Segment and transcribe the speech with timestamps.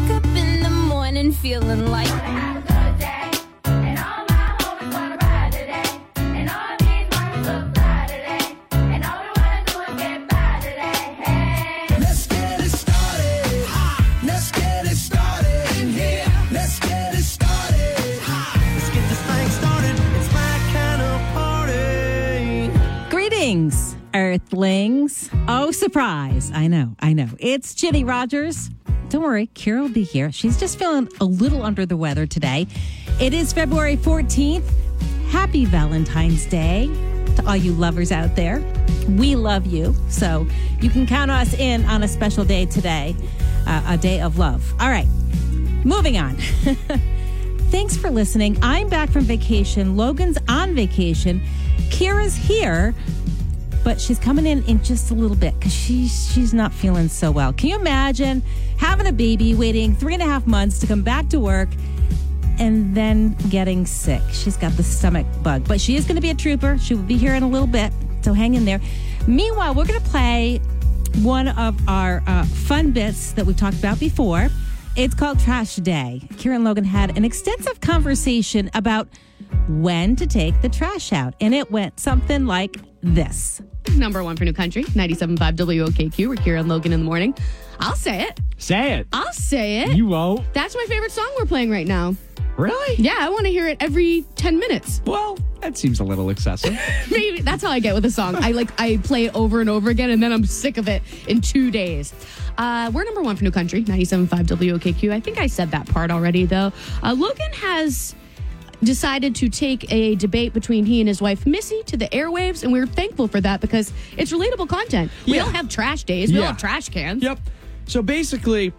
[0.00, 2.08] wake up in the morning feeling like
[11.98, 13.66] Let's get it started.
[14.24, 16.24] Let's get it started in here.
[16.52, 17.96] Let's get it started.
[18.74, 19.96] Let's get this thing started.
[20.16, 22.70] It's my kind of party.
[23.10, 25.30] Greetings, Earthlings.
[25.48, 26.50] Oh, surprise.
[26.54, 27.28] I know, I know.
[27.38, 28.70] It's Ginny Rogers.
[29.10, 30.30] Don't worry, Kira will be here.
[30.30, 32.68] She's just feeling a little under the weather today.
[33.20, 34.62] It is February 14th.
[35.30, 36.86] Happy Valentine's Day
[37.34, 38.62] to all you lovers out there.
[39.08, 39.96] We love you.
[40.08, 40.46] So
[40.80, 43.16] you can count us in on a special day today,
[43.66, 44.72] uh, a day of love.
[44.80, 45.08] All right,
[45.84, 46.36] moving on.
[47.72, 48.58] Thanks for listening.
[48.62, 49.96] I'm back from vacation.
[49.96, 51.42] Logan's on vacation.
[51.88, 52.94] Kira's here,
[53.84, 57.30] but she's coming in in just a little bit because she's she's not feeling so
[57.30, 57.52] well.
[57.52, 58.42] Can you imagine
[58.76, 61.68] having a baby, waiting three and a half months to come back to work,
[62.58, 64.22] and then getting sick?
[64.32, 66.78] She's got the stomach bug, but she is going to be a trooper.
[66.78, 68.80] She will be here in a little bit, so hang in there.
[69.26, 70.60] Meanwhile, we're going to play
[71.22, 74.48] one of our uh, fun bits that we've talked about before.
[74.96, 76.22] It's called Trash Day.
[76.34, 79.08] Kira and Logan had an extensive conversation about
[79.68, 83.60] when to take the trash out, and it went something like this.
[83.96, 86.28] Number one for New Country, 97.5 WOKQ.
[86.28, 87.34] We're Kira and Logan in the morning.
[87.78, 88.40] I'll say it.
[88.58, 89.06] Say it.
[89.12, 89.96] I'll say it.
[89.96, 90.52] You won't.
[90.52, 92.14] That's my favorite song we're playing right now.
[92.56, 92.96] Really?
[92.96, 95.00] Yeah, I want to hear it every 10 minutes.
[95.06, 96.78] Well, that seems a little excessive.
[97.10, 98.34] Maybe that's how I get with a song.
[98.36, 101.02] I like I play it over and over again, and then I'm sick of it
[101.26, 102.12] in two days.
[102.58, 105.10] Uh, we're number one for New Country, 97.5 WOKQ.
[105.10, 106.72] I think I said that part already, though.
[107.02, 108.14] Uh, Logan has
[108.82, 112.72] decided to take a debate between he and his wife Missy to the airwaves, and
[112.72, 115.10] we're thankful for that because it's relatable content.
[115.26, 115.44] We Yeah.
[115.44, 116.28] don't have trash days.
[116.30, 116.40] We Yeah.
[116.42, 117.22] don't have trash cans.
[117.22, 117.38] yep.
[117.86, 118.72] So basically,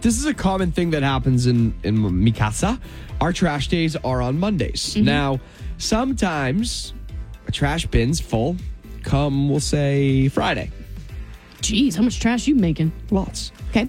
[0.00, 2.78] this is a common thing that happens in in Mikasa.
[3.20, 4.94] Our trash days are on Mondays.
[4.94, 5.04] Mm-hmm.
[5.04, 5.40] Now,
[5.78, 6.92] sometimes
[7.46, 8.56] a trash bin's full.
[9.02, 10.70] Come, we'll say Friday.
[11.60, 12.92] Jeez, how much trash you making?
[13.10, 13.52] Lots.
[13.74, 13.88] Okay,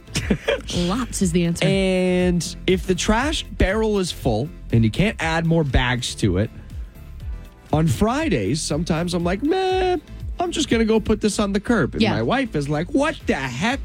[0.88, 1.66] lots is the answer.
[1.66, 6.50] And if the trash barrel is full and you can't add more bags to it,
[7.74, 9.98] on Fridays, sometimes I'm like, meh,
[10.40, 11.94] I'm just going to go put this on the curb.
[11.96, 12.12] And Yeah.
[12.14, 13.80] my wife is like, what the heck?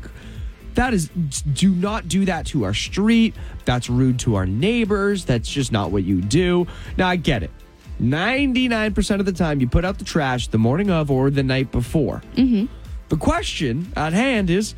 [0.74, 3.34] That is, do not do that to our street.
[3.64, 5.24] That's rude to our neighbors.
[5.24, 6.68] That's just not what you do.
[6.96, 7.50] Now, I get it.
[8.00, 11.72] 99% of the time, you put out the trash the morning of or the night
[11.72, 12.22] before.
[12.36, 12.66] Mm-hmm.
[13.08, 14.74] The question at hand is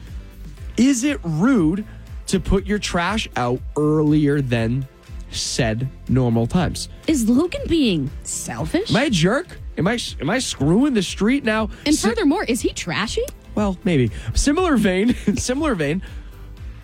[0.81, 1.85] is it rude
[2.29, 4.87] to put your trash out earlier than
[5.31, 6.89] said normal times?
[7.07, 8.91] is Logan being selfish?
[8.91, 9.47] Am I a jerk?
[9.79, 11.69] Am I am I screwing the street now?
[11.87, 13.23] and Si- furthermore, is he trashy?
[13.55, 15.15] well, maybe similar vein.
[15.37, 16.03] similar vein.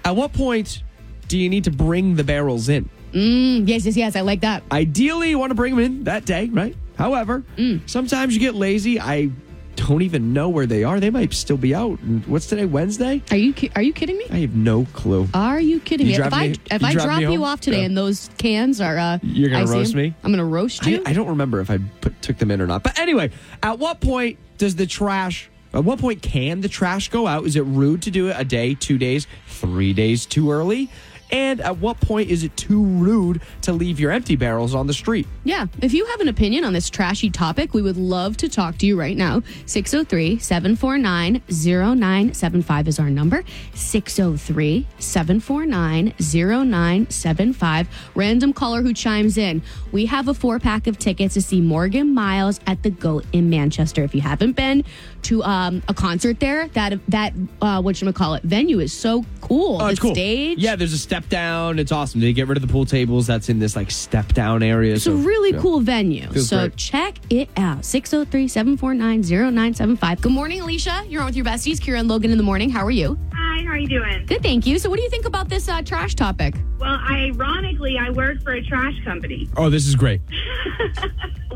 [0.05, 0.83] At what point
[1.29, 2.89] do you need to bring the barrels in?
[3.13, 4.15] Mm, yes, yes, yes.
[4.17, 4.63] I like that.
[4.71, 6.77] Ideally, you want to bring them in that day, right?
[6.99, 7.81] However, Mm.
[7.89, 9.01] sometimes you get lazy.
[9.01, 9.31] I
[9.77, 10.99] don't even know where they are.
[11.01, 11.97] They might still be out.
[12.27, 12.65] What's today?
[12.67, 13.23] Wednesday?
[13.31, 14.25] Are you are you kidding me?
[14.31, 15.29] I have no clue.
[15.35, 16.25] Are you kidding You me?
[16.27, 17.43] If I me- if I drop you home?
[17.45, 17.87] off today Yeah.
[17.87, 20.15] and those cans are uh You're gonna I roast me?
[20.25, 21.03] I'm gonna roast I, you.
[21.07, 22.83] I don't remember if I put, took them in or not.
[22.83, 23.31] But anyway,
[23.63, 25.49] at what point does the trash?
[25.75, 27.45] At what point can the trash go out?
[27.45, 30.91] Is it rude to do it a day, two days, three days too early?
[31.31, 34.95] And at what point is it too rude to leave your empty barrels on the
[34.95, 35.27] street?
[35.45, 35.67] yeah.
[35.81, 38.87] If you have an opinion on this trashy topic, we would love to talk to
[38.87, 39.43] you right now.
[39.67, 43.45] 603 749 0975 is our number.
[43.75, 47.89] 603 749 0975.
[48.15, 49.63] Random caller who chimes in.
[49.93, 53.51] We have a four pack of tickets to see Morgan Myles at the Goat in
[53.51, 54.03] Manchester.
[54.03, 54.85] If you haven't been
[55.27, 59.25] to um, a concert there, that that uh, what you call it venue is so
[59.41, 59.77] cool.
[59.81, 60.15] Oh, the it's cool.
[60.15, 61.79] stage, Yeah, there's a step down.
[61.79, 62.21] It's awesome.
[62.21, 63.27] They get rid of the pool tables.
[63.27, 64.95] That's in this like step down area.
[64.95, 66.29] It's a really cool venue.
[66.31, 66.77] Feels so great.
[66.77, 67.85] check it out.
[67.85, 70.21] 603 749 0975.
[70.21, 71.05] Good morning, Alicia.
[71.09, 72.71] You're on with your besties, Kira and Logan in the morning.
[72.71, 73.19] How are you?
[73.35, 74.27] Hi, how are you doing?
[74.27, 74.79] Good, thank you.
[74.79, 76.55] So, what do you think about this uh, trash topic?
[76.79, 79.49] Well, ironically, I work for a trash company.
[79.57, 80.21] Oh, this is great.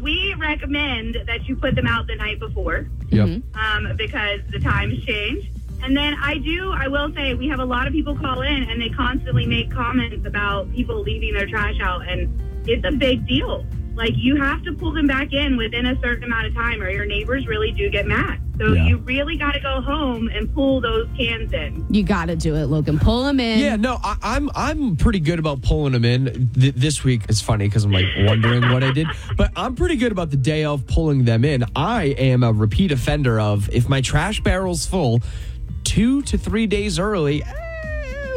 [0.01, 3.43] We recommend that you put them out the night before Yep.
[3.55, 5.51] um, because the times change.
[5.83, 8.63] And then I do, I will say, we have a lot of people call in
[8.65, 12.29] and they constantly make comments about people leaving their trash out, and
[12.67, 13.65] it's a big deal.
[14.01, 16.89] Like, you have to pull them back in within a certain amount of time, or
[16.89, 18.41] your neighbors really do get mad.
[18.59, 18.87] So, Yeah.
[18.89, 21.85] you really got to go home and pull those cans in.
[21.91, 22.99] You got to do it, Logan.
[22.99, 23.59] Pull them in.
[23.59, 26.51] Yeah, no, I, I'm I'm pretty good about pulling them in.
[26.55, 29.07] Th- this week it's funny because I'm like wondering what I did,
[29.37, 31.65] but I'm pretty good about the day of pulling them in.
[31.77, 35.21] I am a repeat offender of if my trash barrel's full,
[35.85, 37.43] two to three days early.
[37.43, 37.53] eh,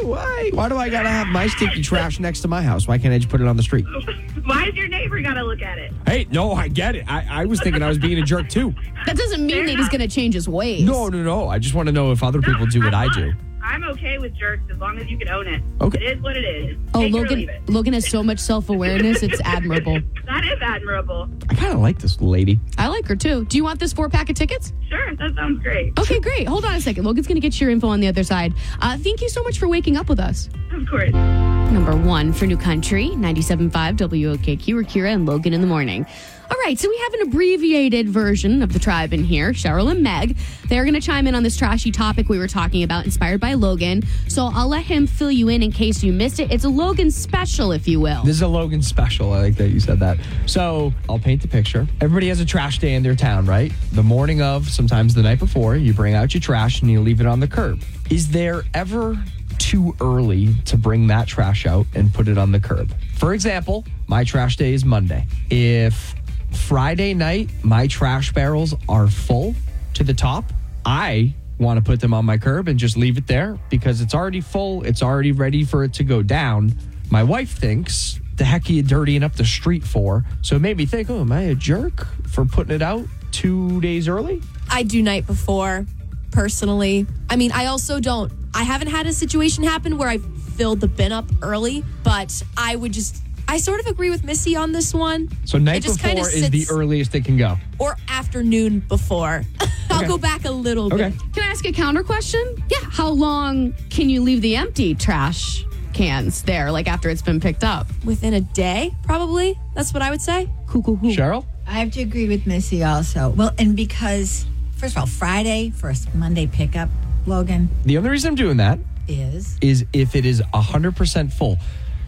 [0.04, 0.50] Why?
[0.52, 2.86] Why do I gotta have my stinky trash next to my house?
[2.86, 3.86] Why can't I just put it on the street?
[4.44, 5.90] Why is your neighbor got to look at it?
[6.06, 7.04] Hey, no, I get it.
[7.10, 8.74] I, I was thinking I was being a jerk too.
[9.06, 10.82] That doesn't mean that he's going to change his ways.
[10.84, 11.48] No, no, no.
[11.48, 13.32] I just want to know if other people do what I I'm do.
[13.64, 13.72] Not.
[13.74, 15.62] I'm okay with jerks as long as you can own it.
[15.80, 15.98] Okay.
[16.04, 16.76] It is what it is.
[16.94, 17.68] Oh, Take it or Logan, it.
[17.70, 19.22] Logan has so much self awareness.
[19.22, 20.00] It's admirable.
[20.26, 21.28] That is admirable.
[21.48, 22.60] I kind of like this lady.
[22.78, 23.44] I like her too.
[23.46, 24.72] Do you want this four pack of tickets?
[24.88, 25.98] Sure, that sounds great.
[25.98, 26.46] Okay, great.
[26.46, 27.04] Hold on a second.
[27.04, 28.54] Logan's going to get your info on the other side.
[28.80, 30.48] Uh, thank you so much for waking up with us.
[30.72, 31.12] Of course.
[31.12, 36.06] Number one for New Country, 97.5 WOKQ, or Kira and Logan in the morning.
[36.54, 40.04] All right, so we have an abbreviated version of the tribe in here, Cheryl and
[40.04, 40.36] Meg.
[40.68, 43.54] They're going to chime in on this trashy topic we were talking about, inspired by
[43.54, 44.04] Logan.
[44.28, 46.52] So I'll let him fill you in in case you missed it.
[46.52, 48.22] It's a Logan special, if you will.
[48.22, 49.32] This is a Logan special.
[49.32, 50.16] I like that you said that.
[50.46, 51.88] So I'll paint the picture.
[52.00, 53.72] Everybody has a trash day in their town, right?
[53.90, 57.20] The morning of, sometimes the night before, you bring out your trash and you leave
[57.20, 57.82] it on the curb.
[58.10, 59.20] Is there ever
[59.58, 62.94] too early to bring that trash out and put it on the curb?
[63.16, 65.26] For example, my trash day is Monday.
[65.50, 66.14] If
[66.56, 69.54] Friday night my trash barrels are full
[69.94, 70.44] to the top,
[70.84, 74.14] I want to put them on my curb and just leave it there because it's
[74.14, 74.84] already full.
[74.84, 76.74] It's already ready for it to go down.
[77.10, 80.24] My wife thinks, the heck are you dirtying up the street for?
[80.42, 83.80] So it made me think, oh, am I a jerk for putting it out two
[83.80, 84.42] days early?
[84.68, 85.86] I do night before,
[86.32, 87.06] personally.
[87.30, 88.32] I mean, I also don't.
[88.52, 90.24] I haven't had a situation happen where I've
[90.56, 93.22] filled the bin up early, but I would just.
[93.46, 95.28] I sort of agree with Missy on this one.
[95.44, 97.56] So night It just kinda before is the earliest it can go.
[97.78, 99.42] Or afternoon before.
[99.90, 100.08] I'll Okay.
[100.08, 101.10] go back a little Okay.
[101.10, 101.14] bit.
[101.34, 102.42] Can I ask a counter question?
[102.70, 102.78] Yeah.
[102.90, 107.62] How long can you leave the empty trash cans there, like after it's been picked
[107.62, 107.86] up?
[108.04, 109.56] Within a day, probably.
[109.74, 110.48] That's what I would say.
[110.66, 111.10] Cool, cool, cool.
[111.12, 111.44] Cheryl?
[111.66, 113.28] I have to agree with Missy also.
[113.30, 114.46] Well, and because,
[114.76, 116.88] first of all, Friday for a Monday pickup,
[117.26, 121.58] Logan, The only reason I'm doing that is is if it is 100% full.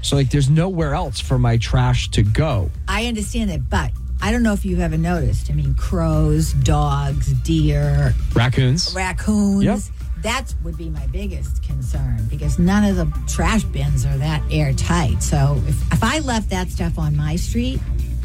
[0.02, 2.70] So, like, there's nowhere else for my trash to go.
[2.88, 3.90] I understand that, but
[4.22, 5.50] I don't know if you've ever noticed.
[5.50, 8.94] I mean, crows, dogs, deer, Raccoons.
[8.94, 9.64] raccoons.
[9.64, 9.78] Yep.
[10.22, 15.22] That would be my biggest concern because none of the trash bins are that airtight.
[15.22, 17.80] So if, if I left that stuff on my street,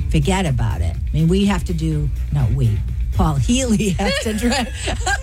[0.09, 0.95] forget about it.
[0.95, 2.77] I mean, we have to do, no, we,
[3.13, 4.67] Paul Healy has to dra-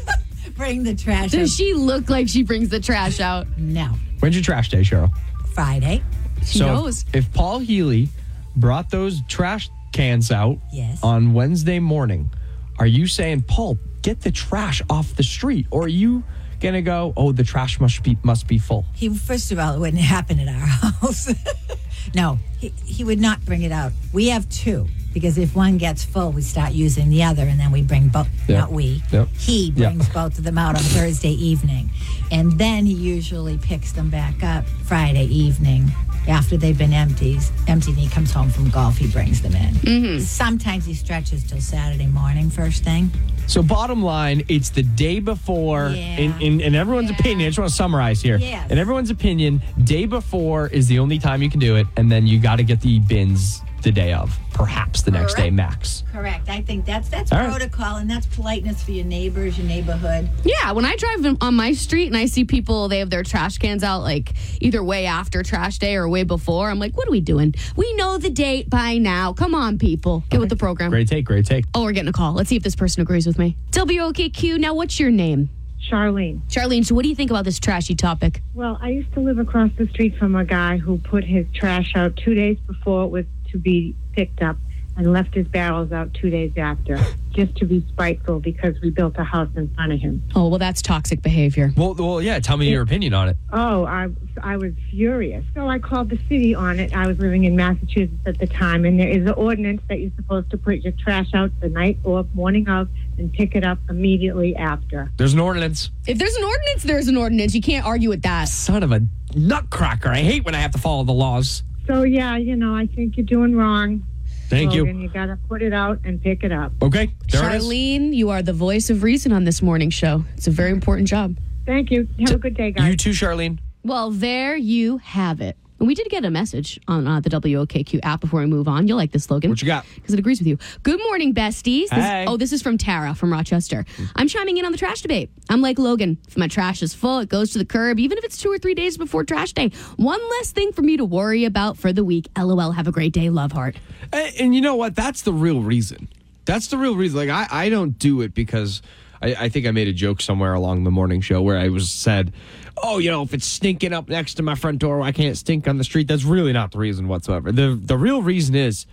[0.56, 1.56] bring the trash Does out.
[1.56, 3.47] she look like she brings the trash out?
[3.56, 3.91] No,
[4.21, 5.11] When's your trash day, Cheryl?
[5.55, 6.03] Friday.
[6.44, 7.05] She so knows.
[7.12, 8.08] If, Paul Healy
[8.56, 11.00] brought those trash cans out Yes.
[11.02, 12.31] on Wednesday morning,
[12.79, 15.67] are you saying, Paul, get the trash off the street?
[15.70, 16.23] Or are you
[16.61, 18.85] gonna go, oh, the trash must be must be full?
[18.94, 20.67] He first of all, it wouldn't happen at our
[21.00, 21.32] house.
[22.14, 23.93] no, he, he would not bring it out.
[24.12, 27.73] We have two because if one gets full, we start using the other, and then
[27.73, 28.29] we bring both.
[28.49, 28.61] Yeah.
[28.61, 29.02] Not we.
[29.11, 29.29] Yep.
[29.37, 31.90] He brings both of them out on Thursday evening,
[32.31, 35.90] and then he usually picks them back up Friday evening
[36.28, 37.40] after they've been emptied.
[37.66, 38.96] Emptied, and he comes home from golf.
[38.96, 39.75] He brings them in.
[39.75, 40.19] Mm-hmm.
[40.20, 43.10] Sometimes he stretches till Saturday morning, first thing.
[43.46, 45.88] So bottom line, it's the day before.
[45.88, 46.19] Yeah.
[46.19, 47.16] In, in, in everyone's Yeah.
[47.19, 48.36] opinion, I just want to summarize here.
[48.36, 48.70] Yes.
[48.70, 52.26] In everyone's opinion, day before is the only time you can do it, and then
[52.26, 56.02] you got to get the bins the day of, perhaps the next day max.
[56.12, 56.48] Correct.
[56.48, 57.50] I think that's that's All right.
[57.50, 60.28] protocol, and that's politeness for your neighbors, your neighborhood.
[60.44, 63.58] Yeah, when I drive on my street and I see people, they have their trash
[63.58, 66.70] cans out like either way after trash day or way before.
[66.70, 67.54] I'm like, what are we doing?
[67.76, 69.32] We know the date by now.
[69.32, 70.25] Come on, people.
[70.30, 70.90] Get with the program.
[70.90, 71.64] Great take, great take.
[71.75, 72.32] Oh, we're getting a call.
[72.32, 73.56] Let's see if this person agrees with me.
[73.73, 75.50] WOKQ, now what's your name?
[75.90, 76.40] Charlene.
[76.50, 78.42] Charlene, so what do you think about this trashy topic?
[78.52, 81.92] Well, I used to live across the street from a guy who put his trash
[81.94, 84.57] out two days before it was to be picked up
[84.99, 86.99] and left his barrels out two days after
[87.31, 90.21] just to be spiteful because we built a house in front of him.
[90.35, 91.73] Oh, well, that's toxic behavior.
[91.76, 92.40] Well, well, yeah.
[92.40, 93.37] Tell me your opinion on it.
[93.52, 94.09] Oh, I,
[94.43, 95.45] I was furious.
[95.55, 96.97] So I called the city on it.
[96.97, 100.11] I was living in Massachusetts at the time, and there is an ordinance that you're
[100.17, 102.88] supposed to put your trash out the night or morning of
[103.19, 105.12] and pick it up immediately after.
[105.17, 105.90] There's an ordinance.
[106.09, 107.55] If there's an ordinance, there's an ordinance.
[107.55, 108.49] You can't argue with that.
[108.49, 110.09] Son of a nutcracker!
[110.09, 111.62] I hate when I have to follow the laws.
[111.88, 114.04] So, yeah, you know, I think you're doing wrong.
[114.49, 114.83] Thank you.
[114.83, 115.00] Logan.
[115.00, 116.73] You got to put it out and pick it up.
[116.83, 117.64] Okay, there it is.
[117.64, 120.25] Charlene, you are the voice of reason on this morning show.
[120.37, 121.37] It's a very important job.
[121.66, 122.07] Thank you.
[122.21, 122.88] Have a good day, guys.
[122.88, 123.59] You too, Charlene.
[123.83, 125.57] Well, there you have it.
[125.78, 128.88] And we did get a message on uh, the WOKQ app before we move on.
[128.88, 129.50] You'll like this slogan.
[129.50, 129.85] What you got?
[129.94, 130.58] Because it agrees with you.
[130.82, 131.88] Good morning, besties.
[131.90, 132.25] This- Hey.
[132.26, 133.85] oh, this is from Tara from Rochester.
[134.16, 135.30] I'm chiming in on the trash debate.
[135.49, 136.18] I'm like Logan.
[136.26, 138.58] If my trash is full, it goes to the curb, even if it's two or
[138.58, 139.70] three days before trash day.
[139.97, 142.28] One less thing for me to worry about for the week.
[142.37, 142.73] LOL.
[142.73, 143.30] Have a great day.
[143.30, 143.76] Love heart.
[144.12, 144.94] And, and you know what?
[144.97, 146.08] That's the real reason.
[146.44, 147.16] That's the real reason.
[147.18, 148.80] Like I, I don't do it because
[149.22, 151.90] I, I think I made a joke somewhere along the morning show where I was
[151.90, 152.32] said,
[152.76, 155.68] "Oh, you know, if it's stinking up next to my front door, I can't stink
[155.68, 157.52] on the street." That's really not the reason whatsoever.
[157.52, 158.87] the The real reason is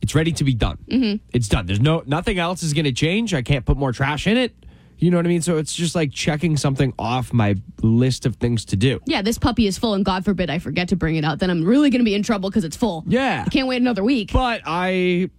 [0.00, 0.78] it's ready to be done.
[0.88, 1.24] Mm-hmm.
[1.32, 1.66] It's done.
[1.66, 3.34] There's no nothing else is going to change.
[3.34, 4.54] I can't put more trash in it.
[5.00, 5.42] You know what I mean?
[5.42, 9.00] So it's just like checking something off my list of things to do.
[9.06, 11.38] Yeah, this puppy is full, and God forbid I forget to bring it out.
[11.38, 13.04] Then I'm really going to be in trouble because it's full.
[13.06, 13.44] Yeah.
[13.46, 14.32] I can't wait another week.
[14.32, 15.30] But I,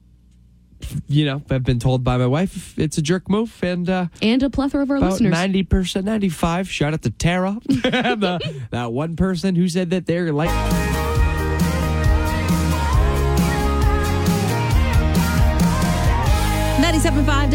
[1.07, 4.41] you know, I've been told by my wife it's a jerk move, and uh, and
[4.43, 5.31] a plethora of our listeners.
[5.31, 6.69] ninety percent, ninety five.
[6.69, 10.49] Shout out to Tara, the, that one person who said that they're like.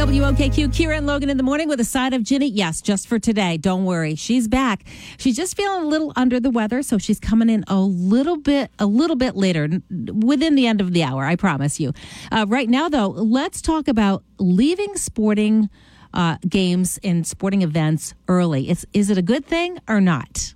[0.04, 2.46] WOKQ, Kira and Logan in the morning with a side of Ginny.
[2.46, 3.56] Yes, just for today.
[3.56, 4.14] Don't worry.
[4.16, 4.84] She's back.
[5.16, 8.70] She's just feeling a little under the weather, so she's coming in a little bit,
[8.78, 11.94] a little bit later, within the end of the hour, I promise you.
[12.30, 15.70] Uh, right now, though, let's talk about leaving sporting
[16.12, 18.68] uh, games and sporting events early.
[18.68, 20.52] Is, is it a good thing or not?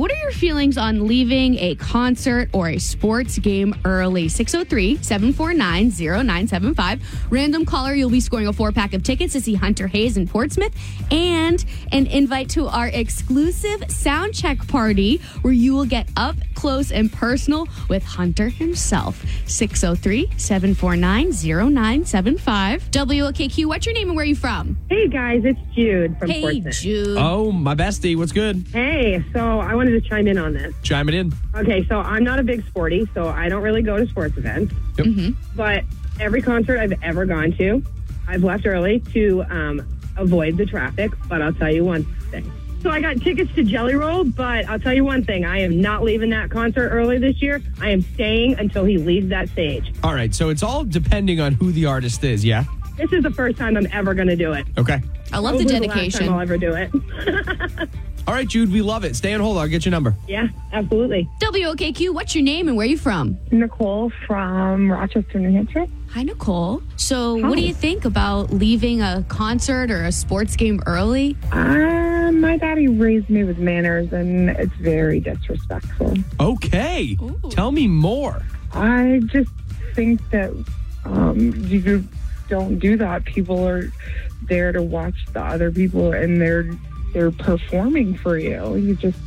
[0.00, 4.30] What are your feelings on leaving a concert or a sports game early?
[4.30, 7.26] 603 749 0975.
[7.28, 10.26] Random caller, you'll be scoring a four pack of tickets to see Hunter Hayes in
[10.26, 10.72] Portsmouth
[11.10, 16.92] and an invite to our exclusive sound check party where you will get up close
[16.92, 19.22] and personal with Hunter himself.
[19.44, 22.90] 603 749 0975.
[22.90, 24.78] WOKQ, what's your name and where are you from?
[24.88, 26.74] Hey guys, it's Jude from Hey, Portsmouth.
[26.74, 27.18] Jude.
[27.18, 28.66] Oh, my bestie, what's good?
[28.72, 30.74] Hey, so I wanted to chime in on this.
[30.82, 31.32] Chime it in.
[31.54, 34.74] Okay, so I'm not a big sporty, so I don't really go to sports events.
[34.98, 35.34] Yep.
[35.54, 35.84] But
[36.18, 37.82] every concert I've ever gone to,
[38.28, 41.10] I've left early to um, avoid the traffic.
[41.28, 42.50] But I'll tell you one thing.
[42.82, 45.80] So I got tickets to Jelly Roll, but I'll tell you one thing: I am
[45.80, 47.60] not leaving that concert early this year.
[47.80, 49.92] I am staying until he leaves that stage.
[50.02, 52.64] All right, so it's all depending on who the artist is, yeah?
[52.96, 54.66] This is the first time I'm ever going to do it.
[54.78, 55.00] Okay.
[55.32, 56.20] I love the Probably last dedication.
[56.26, 57.88] time I'll ever do it.
[58.26, 59.16] All right, Jude, we love it.
[59.16, 59.58] Stay on hold.
[59.58, 60.14] I'll get your number.
[60.28, 61.28] yeah, absolutely.
[61.40, 63.36] WOKQ, what's your name and where are you from?
[63.50, 65.86] Nicole from Rochester, New Hampshire.
[66.10, 66.82] Hi, Nicole.
[66.96, 71.36] So, what do you think about leaving a concert or a sports game early?
[71.52, 76.14] Uh, my daddy raised me with manners, and it's very disrespectful.
[76.38, 77.16] Okay.
[77.50, 78.42] Tell me more.
[78.72, 79.50] I just
[79.94, 80.52] think that
[81.04, 82.04] um, you
[82.48, 83.24] don't do that.
[83.24, 83.90] People are
[84.42, 86.70] there to watch the other people, and they're
[87.12, 88.76] they're performing for you.
[88.76, 89.18] You just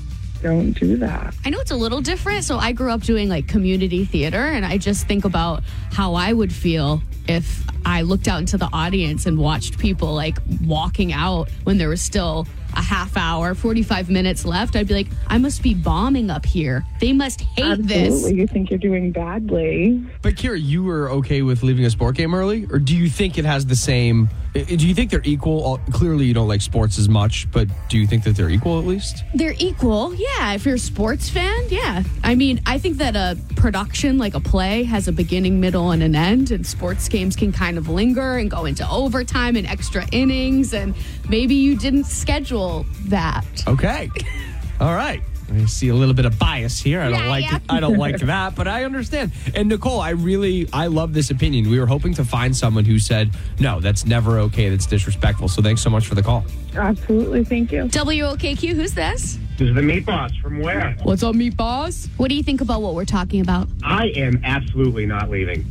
[0.42, 1.34] don't do that.
[1.46, 2.44] I know it's a little different.
[2.44, 6.34] So, I grew up doing like community theater, and I just think about how I
[6.34, 11.50] would feel if I looked out into the audience and watched people like walking out
[11.64, 14.76] when there was still a half hour, 45 minutes left.
[14.76, 16.84] I'd be like, I must be bombing up here.
[17.00, 18.14] They must hate this.
[18.14, 20.04] Absolutely, you think you're doing badly.
[20.22, 23.38] But Kira, you were okay with leaving a sport game early, or do you think
[23.38, 24.30] it has the same?
[24.54, 25.80] Do you think they're equal?
[25.92, 28.86] Clearly, you don't like sports as much, but do you think that they're equal at
[28.86, 29.24] least?
[29.34, 30.14] They're equal.
[30.14, 30.54] Yeah.
[30.54, 32.04] If you're a sports fan, yeah.
[32.24, 36.04] I mean, I think that a production like a play has a beginning, middle, and
[36.04, 40.06] an end, and sports games can kind of linger and go into overtime and extra
[40.12, 40.94] innings, and
[41.28, 42.63] maybe you didn't schedule
[43.06, 43.46] that.
[43.68, 44.10] Okay.
[44.80, 45.22] All right.
[45.54, 47.00] I see a little bit of bias here.
[47.02, 47.60] I don't Yeah, like yeah.
[47.70, 49.34] I don't like that, but I understand.
[49.54, 51.70] And Nicole, I really I love this opinion.
[51.70, 53.30] We were hoping to find someone who said,
[53.60, 54.70] "No, that's never okay.
[54.70, 56.46] That's disrespectful." So thanks so much for the call.
[56.76, 57.84] Absolutely, thank you.
[57.84, 59.38] WOKQ, who's this?
[59.58, 60.96] This is the meat boss from where?
[61.04, 62.08] What's up, meat boss?
[62.18, 63.68] What do you think about what we're talking about?
[63.84, 65.64] I am absolutely not leaving.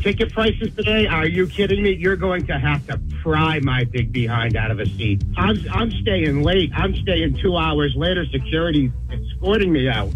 [0.00, 1.06] Ticket prices today?
[1.06, 1.94] Are you kidding me?
[1.94, 5.22] You're going to have to pry my big behind out of a seat.
[5.36, 6.70] I'm, I'm staying late.
[6.74, 8.26] I'm staying two hours later.
[8.26, 10.10] Security escorting me out.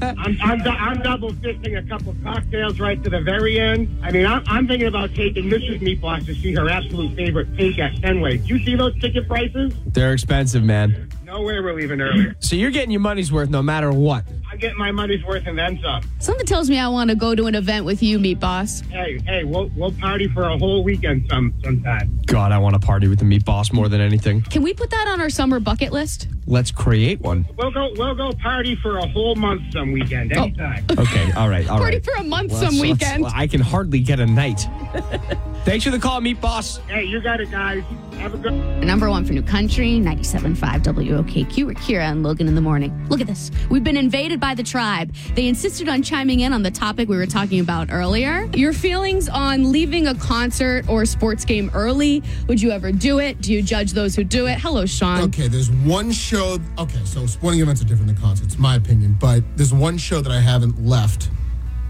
[0.00, 3.88] I'm, I'm, I'm double fisting a couple cocktails right to the very end.
[4.02, 5.80] I mean, I'm, I'm thinking about taking Mrs.
[5.80, 8.38] Meatboss to see her absolute favorite pink at Fenway.
[8.38, 9.72] Do you see those ticket prices?
[9.86, 11.08] They're expensive, man.
[11.24, 12.36] No way we're leaving earlier.
[12.38, 14.24] So you're getting your money's worth no matter what.
[14.54, 16.08] I get my money's worth and then some.
[16.20, 18.82] Something tells me I want to go to an event with you, meat boss.
[18.82, 22.20] Hey, hey, we'll we'll party for a whole weekend some sometime.
[22.26, 24.42] God, I want to party with the meat boss more than anything.
[24.42, 26.28] Can we put that on our summer bucket list?
[26.46, 27.46] Let's create one.
[27.56, 30.42] We'll go we'll go party for a whole month some weekend, oh.
[30.42, 30.84] anytime.
[30.90, 32.04] Okay, all right, all Party right.
[32.04, 33.26] for a month Let's- some let's- weekend.
[33.26, 34.66] I can hardly get a night.
[35.64, 36.76] Thanks for the call, meat boss.
[36.88, 37.82] Hey, you got it, guys.
[38.18, 38.52] Have a good.
[38.84, 41.64] Number one for New Country, 97.5 WOKQ.
[41.66, 43.06] We're Kira and Logan in the morning.
[43.08, 43.50] Look at this.
[43.70, 45.14] We've been invaded by the tribe.
[45.34, 48.44] They insisted on chiming in on the topic we were talking about earlier.
[48.54, 52.22] Your feelings on leaving a concert or sports game early.
[52.46, 53.40] Would you ever do it?
[53.40, 54.58] Do you judge those who do it?
[54.58, 55.22] Hello, Sean.
[55.22, 56.33] Okay, there's one show.
[56.34, 59.16] Okay, so sporting events are different than concerts, my opinion.
[59.20, 61.30] But there's one show that I haven't left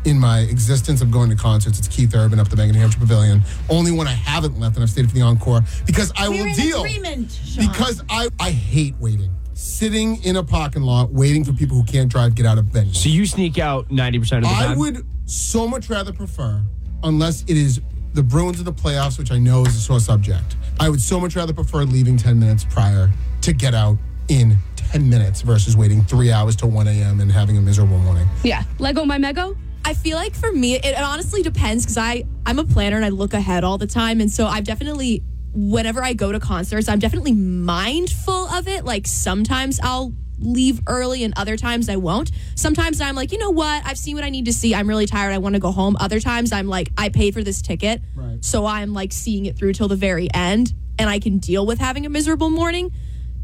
[0.04, 1.78] in my existence of going to concerts.
[1.78, 3.42] It's Keith Urban up the Bank of New Hampshire Pavilion.
[3.70, 6.46] Only one I haven't left, and I've stayed for the encore because I We're will
[6.50, 6.84] in deal.
[6.84, 7.68] agreement, Sean.
[7.68, 9.30] Because I, I hate waiting.
[9.54, 12.94] Sitting in a parking lot waiting for people who can't drive get out of bed.
[12.94, 14.72] So you sneak out 90% of the time?
[14.72, 16.60] I would so much rather prefer,
[17.02, 17.80] unless it is
[18.12, 20.56] the Bruins in the playoffs, which I know is a sore subject.
[20.78, 23.10] I would so much rather prefer leaving 10 minutes prior
[23.40, 23.96] to get out
[24.28, 27.20] in 10 minutes versus waiting three hours till 1 a.m.
[27.20, 28.26] and having a miserable morning.
[28.42, 28.62] Yeah.
[28.78, 29.56] Lego my Mego?
[29.84, 33.04] I feel like for me, it, it honestly depends because I I'm a planner and
[33.04, 35.22] I look ahead all the time, and so I've definitely
[35.54, 38.84] whenever I go to concerts, I'm definitely mindful of it.
[38.84, 42.30] Like sometimes I'll leave early and other times I won't.
[42.56, 43.86] Sometimes I'm like, you know what?
[43.86, 44.74] I've seen what I need to see.
[44.74, 45.32] I'm really tired.
[45.32, 45.96] I want to go home.
[46.00, 48.02] Other times I'm like, I paid for this ticket.
[48.16, 48.44] Right.
[48.44, 51.78] So I'm like seeing it through till the very end and I can deal with
[51.78, 52.92] having a miserable morning.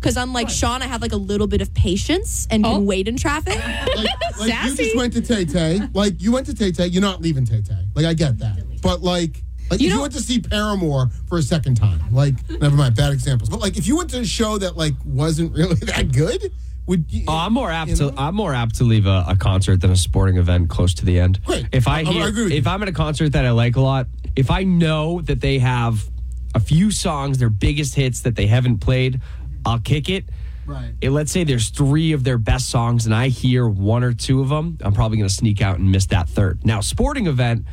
[0.00, 2.80] Because unlike Sean, I have like a little bit of patience and can oh.
[2.80, 3.60] wait in traffic.
[3.90, 5.80] Like, like you just went to Tay Tay.
[5.92, 6.86] Like you went to Tay Tay.
[6.86, 7.86] You're not leaving Tay Tay.
[7.94, 8.80] Like I get that.
[8.82, 12.76] But like, like if you went to see Paramore for a second time, like never
[12.76, 13.50] mind, bad examples.
[13.50, 16.52] But like if you went to a show that like wasn't really that good,
[16.86, 17.24] would you?
[17.28, 19.96] Oh, I'm more apt to I'm more apt to leave a, a concert than a
[19.96, 21.44] sporting event close to the end.
[21.44, 21.66] Great.
[21.72, 22.70] If I I- I hear, agree with if you.
[22.70, 26.08] I'm at a concert that I like a lot, if I know that they have
[26.54, 29.20] a few songs, their biggest hits that they haven't played,
[29.64, 30.24] I'll kick it.
[30.66, 30.92] Right.
[31.02, 34.40] Eh, let's say there's three of their best songs and I hear one or two
[34.40, 36.64] of them, I'm probably going to sneak out and miss that third.
[36.64, 37.64] Now, sporting event,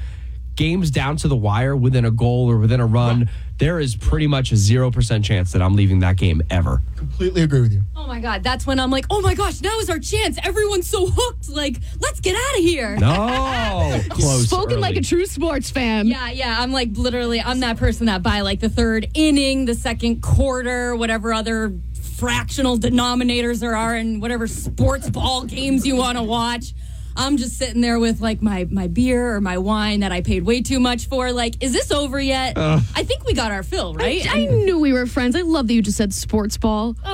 [0.58, 4.28] games down to the wire within a goal or within a run, there is pretty
[4.28, 6.82] much a 0% chance that I'm leaving that game ever.
[6.96, 7.84] Completely agree with you.
[7.96, 10.38] Oh my god, that's when I'm like, oh my gosh, now is our chance.
[10.44, 11.50] Everyone's so hooked.
[11.50, 12.98] Like, let's get out of here.
[12.98, 14.48] No, close.
[14.48, 16.08] Spoken like a true sports fan.
[16.08, 16.58] Yeah, yeah.
[16.60, 20.96] I'm like literally, I'm that person that by like the third inning, the second quarter,
[20.96, 21.74] whatever other
[22.18, 26.74] fractional denominators there are in whatever sports ball games you want to watch.
[27.18, 30.44] I'm just sitting there with like my my beer or my wine that I paid
[30.44, 31.32] way too much for.
[31.32, 32.58] Like, is this over yet?
[32.58, 34.26] I think we got our fill, right?
[34.34, 35.36] I, I knew we were friends.
[35.36, 36.96] I love that you just said sports ball.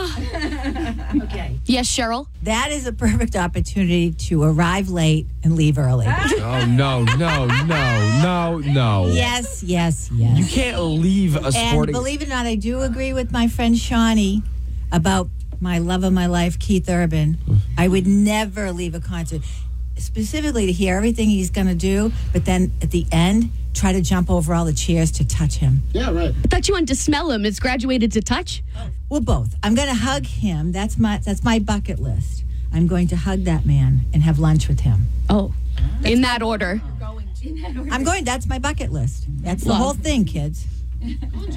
[1.24, 1.58] Okay.
[1.66, 2.28] Yes, Cheryl.
[2.44, 6.06] That is a perfect opportunity to arrive late and leave early.
[6.08, 6.30] Ah.
[6.34, 9.08] Oh no, no, no, no, no.
[9.08, 10.38] yes, yes, yes.
[10.38, 13.78] You can't leave a And believe it or not, I do agree with my friend
[13.78, 14.44] Shawnee
[14.92, 17.38] about my love of my life, Keith Urban.
[17.78, 19.42] I would never leave a concert,
[19.98, 24.02] specifically to hear everything he's going to do, but then at the end, try to
[24.02, 25.84] jump over all the chairs to touch him.
[25.92, 26.34] Yeah, right.
[26.44, 27.46] I thought you wanted to smell him.
[27.46, 28.64] It's graduated to touch.
[29.10, 29.56] Well, both.
[29.64, 30.72] I'm going to hug him.
[30.72, 32.44] That's my that's my bucket list.
[32.74, 35.06] I'm going to hug that man and have lunch with him.
[35.30, 35.54] Oh,
[36.04, 36.82] in that order.
[37.92, 38.24] I'm going.
[38.24, 39.26] That's my bucket list.
[39.42, 39.82] That's the Love.
[39.82, 40.66] whole thing, kids.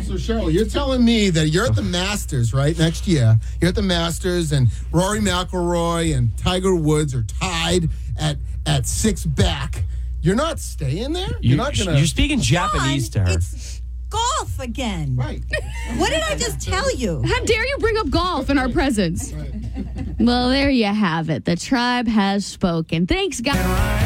[0.03, 2.77] So Cheryl, you're telling me that you're at the Masters, right?
[2.77, 7.89] Next year, you're at the Masters, and Rory McIlroy and Tiger Woods are tied
[8.19, 9.85] at at six back.
[10.23, 11.29] You're not staying there.
[11.41, 11.97] You're, you, not gonna.
[11.97, 13.31] you're speaking Japanese to her.
[13.31, 15.15] It's golf again.
[15.17, 15.43] right.
[15.97, 17.23] What did I just tell you?
[17.23, 19.33] How dare you bring up golf in our presence?
[20.19, 21.45] Well, there you have it.
[21.45, 23.07] The tribe has spoken.
[23.07, 24.06] Thanks, guys.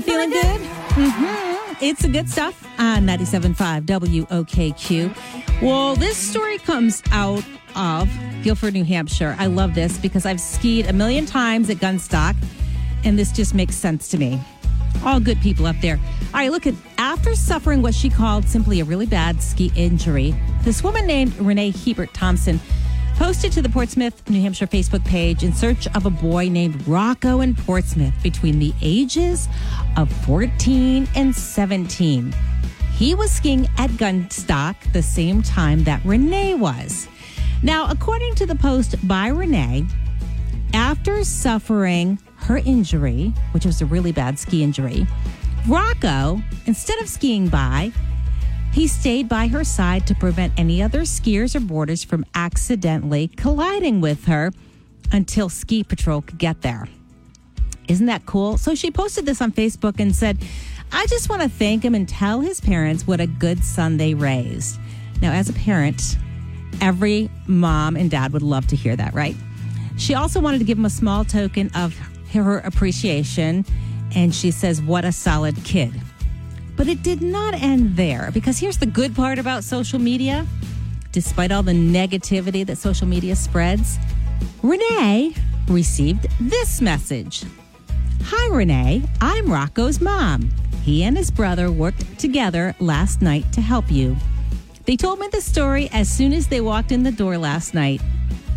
[0.00, 0.30] You feeling?
[0.30, 0.60] Good?
[0.62, 1.84] Mm-hmm.
[1.84, 5.60] It's the good stuff on 97.5 WOKQ.
[5.60, 7.44] Well, this story comes out
[7.76, 8.08] of
[8.42, 9.36] Gilford, New Hampshire.
[9.38, 12.34] I love this because I've skied a million times at Gunstock,
[13.04, 14.40] and this just makes sense to me.
[15.04, 15.96] All good people up there.
[15.96, 20.34] All right, look at after suffering what she called simply a really bad ski injury,
[20.62, 22.58] this woman named Renee Hebert Thompson
[23.20, 27.42] posted to the Portsmouth, New Hampshire Facebook page in search of a boy named Rocco
[27.42, 29.46] in Portsmouth between the ages
[29.98, 32.34] of 14 and 17.
[32.94, 37.08] He was skiing at Gunstock the same time that Renee was.
[37.62, 39.84] Now, according to the post by Renee,
[40.72, 45.06] after suffering her injury, which was a really bad ski injury,
[45.68, 47.92] Rocco, instead of skiing by,
[48.72, 54.00] he stayed by her side to prevent any other skiers or boarders from accidentally colliding
[54.00, 54.52] with her
[55.12, 56.88] until ski patrol could get there.
[57.88, 58.56] Isn't that cool?
[58.56, 60.38] So she posted this on Facebook and said,
[60.92, 64.14] I just want to thank him and tell his parents what a good son they
[64.14, 64.78] raised.
[65.20, 66.16] Now, as a parent,
[66.80, 69.36] every mom and dad would love to hear that, right?
[69.98, 71.96] She also wanted to give him a small token of
[72.32, 73.66] her appreciation,
[74.14, 75.92] and she says, What a solid kid.
[76.80, 80.46] But it did not end there because here's the good part about social media.
[81.12, 83.98] Despite all the negativity that social media spreads,
[84.62, 85.34] Renee
[85.68, 87.44] received this message.
[88.22, 89.02] Hi, Renee.
[89.20, 90.48] I'm Rocco's mom.
[90.82, 94.16] He and his brother worked together last night to help you.
[94.86, 98.00] They told me the story as soon as they walked in the door last night.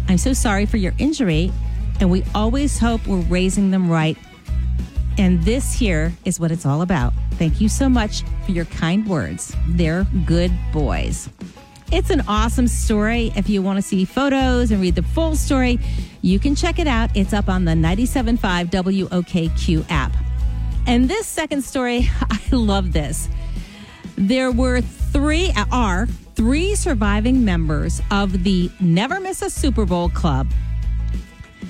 [0.08, 1.52] I'm so sorry for your injury,
[2.00, 4.18] and we always hope we're raising them right.
[5.18, 7.14] And this here is what it's all about.
[7.34, 9.56] Thank you so much for your kind words.
[9.68, 11.30] They're good boys.
[11.92, 13.32] It's an awesome story.
[13.36, 15.80] If you want to see photos and read the full story,
[16.22, 17.16] you can check it out.
[17.16, 18.40] It's up on the 97.5
[18.72, 20.12] WOKQ app.
[20.88, 23.30] And this second story, I love this.
[24.16, 30.10] There were three, uh, are three surviving members of the Never Miss a Super Bowl
[30.10, 30.48] Club.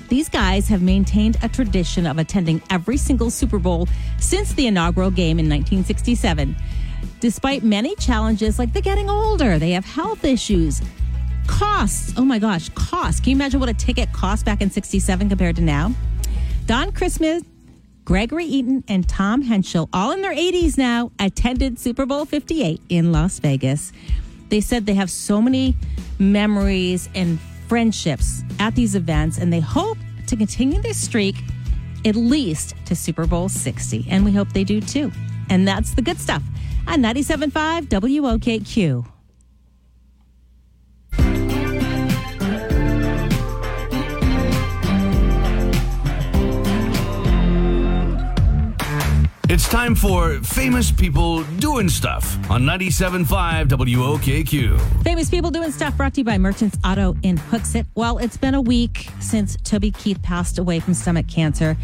[0.08, 3.88] These guys have maintained a tradition of attending every single Super Bowl
[4.18, 6.54] since the inaugural game in 1967.
[7.20, 10.82] Despite many challenges like they're getting older, they have health issues,
[11.46, 12.12] costs.
[12.16, 13.20] Oh my gosh, costs.
[13.20, 15.92] Can you imagine what a ticket cost back in 67 compared to now?
[16.66, 17.44] Don Crisman,
[18.04, 23.12] Gregory Eaton, and Tom Henschel, all in their 80s now, attended Super Bowl 58 in
[23.12, 23.92] Las Vegas.
[24.50, 25.74] They said they have so many
[26.18, 31.36] memories and friendships at these events, and they hope to continue this streak
[32.04, 34.06] at least to Super Bowl 60.
[34.08, 35.10] And we hope they do too.
[35.50, 36.42] And that's the good stuff
[36.86, 39.13] on 97.5 WOKQ.
[49.54, 55.04] It's time for famous people doing stuff on 97.5 WOKQ.
[55.04, 57.86] Famous people doing stuff brought to you by Merchants Auto in Hooksett.
[57.94, 61.76] Well, it's been a week since Toby Keith passed away from stomach cancer.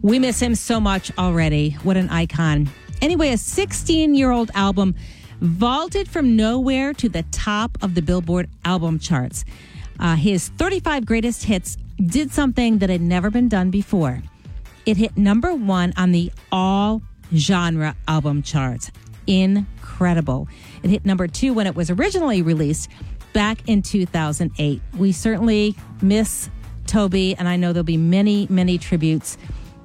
[0.00, 1.72] We miss him so much already.
[1.82, 2.70] What an icon.
[3.02, 4.94] Anyway, a 16 year old album
[5.42, 9.44] vaulted from nowhere to the top of the Billboard album charts.
[10.00, 14.22] Uh, his 35 greatest hits did something that had never been done before.
[14.84, 17.02] It hit number one on the all
[17.34, 18.90] genre album charts.
[19.26, 20.48] Incredible.
[20.82, 22.88] It hit number two when it was originally released
[23.32, 24.82] back in 2008.
[24.98, 26.50] We certainly miss
[26.86, 29.38] Toby, and I know there'll be many, many tributes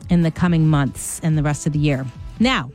[0.09, 2.05] in the coming months and the rest of the year.
[2.39, 2.71] Now,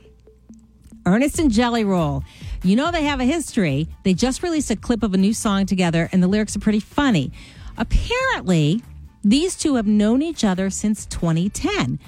[1.05, 2.23] Ernest and Jelly Roll.
[2.63, 3.89] You know they have a history.
[4.03, 6.79] They just released a clip of a new song together, and the lyrics are pretty
[6.79, 7.31] funny.
[7.77, 8.81] Apparently,
[9.23, 11.99] these two have known each other since 2010.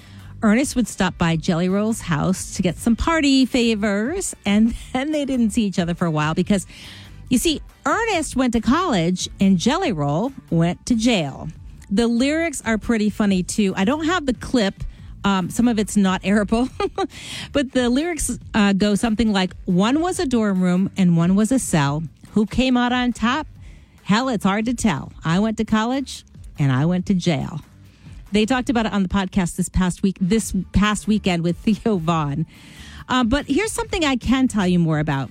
[0.42, 5.24] Ernest would stop by Jelly Roll's house to get some party favors, and then they
[5.24, 6.66] didn't see each other for a while because,
[7.30, 11.48] you see, Ernest went to college and Jelly Roll went to jail.
[11.90, 13.72] The lyrics are pretty funny too.
[13.76, 14.74] I don't have the clip.
[15.24, 16.70] Um, some of it's not airable,
[17.52, 21.50] but the lyrics uh, go something like One was a dorm room and one was
[21.50, 22.02] a cell.
[22.32, 23.46] Who came out on top?
[24.02, 25.12] Hell, it's hard to tell.
[25.24, 26.24] I went to college
[26.58, 27.60] and I went to jail.
[28.32, 31.96] They talked about it on the podcast this past week, this past weekend with Theo
[31.98, 32.46] Von.
[33.08, 35.30] Uh, but here's something I can tell you more about.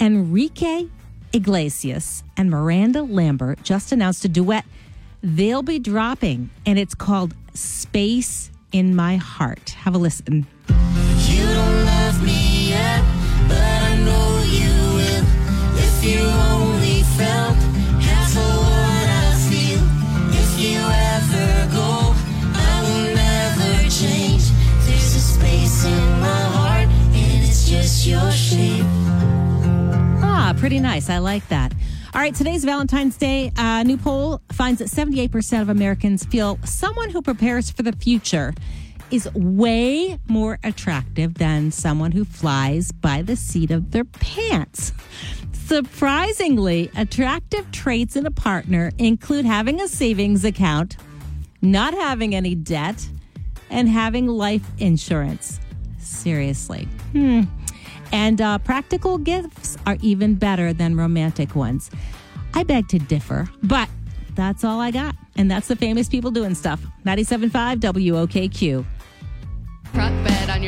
[0.00, 0.88] Enrique
[1.32, 4.64] Iglesias and Miranda Lambert just announced a duet
[5.22, 9.70] they'll be dropping, and it's called Space in My Heart.
[9.70, 10.46] Have a listen.
[30.24, 31.08] Ah, pretty nice.
[31.08, 31.72] I like that.
[32.14, 33.52] All right, today's Valentine's Day.
[33.56, 38.54] A new poll finds that 78% of Americans feel someone who prepares for the future
[39.12, 44.92] is way more attractive than someone who flies by the seat of their pants.
[45.52, 50.96] Surprisingly, attractive traits in a partner include having a savings account,
[51.60, 53.06] not having any debt,
[53.70, 55.60] and having life insurance.
[55.98, 56.88] Seriously.
[57.12, 57.42] Hmm.
[58.12, 61.90] And uh, practical gifts are even better than romantic ones.
[62.54, 63.88] I beg to differ, but
[64.34, 65.16] that's all I got.
[65.36, 66.84] And that's the famous people doing stuff.
[67.04, 68.84] 97.5 WOKQ.
[69.94, 70.21] On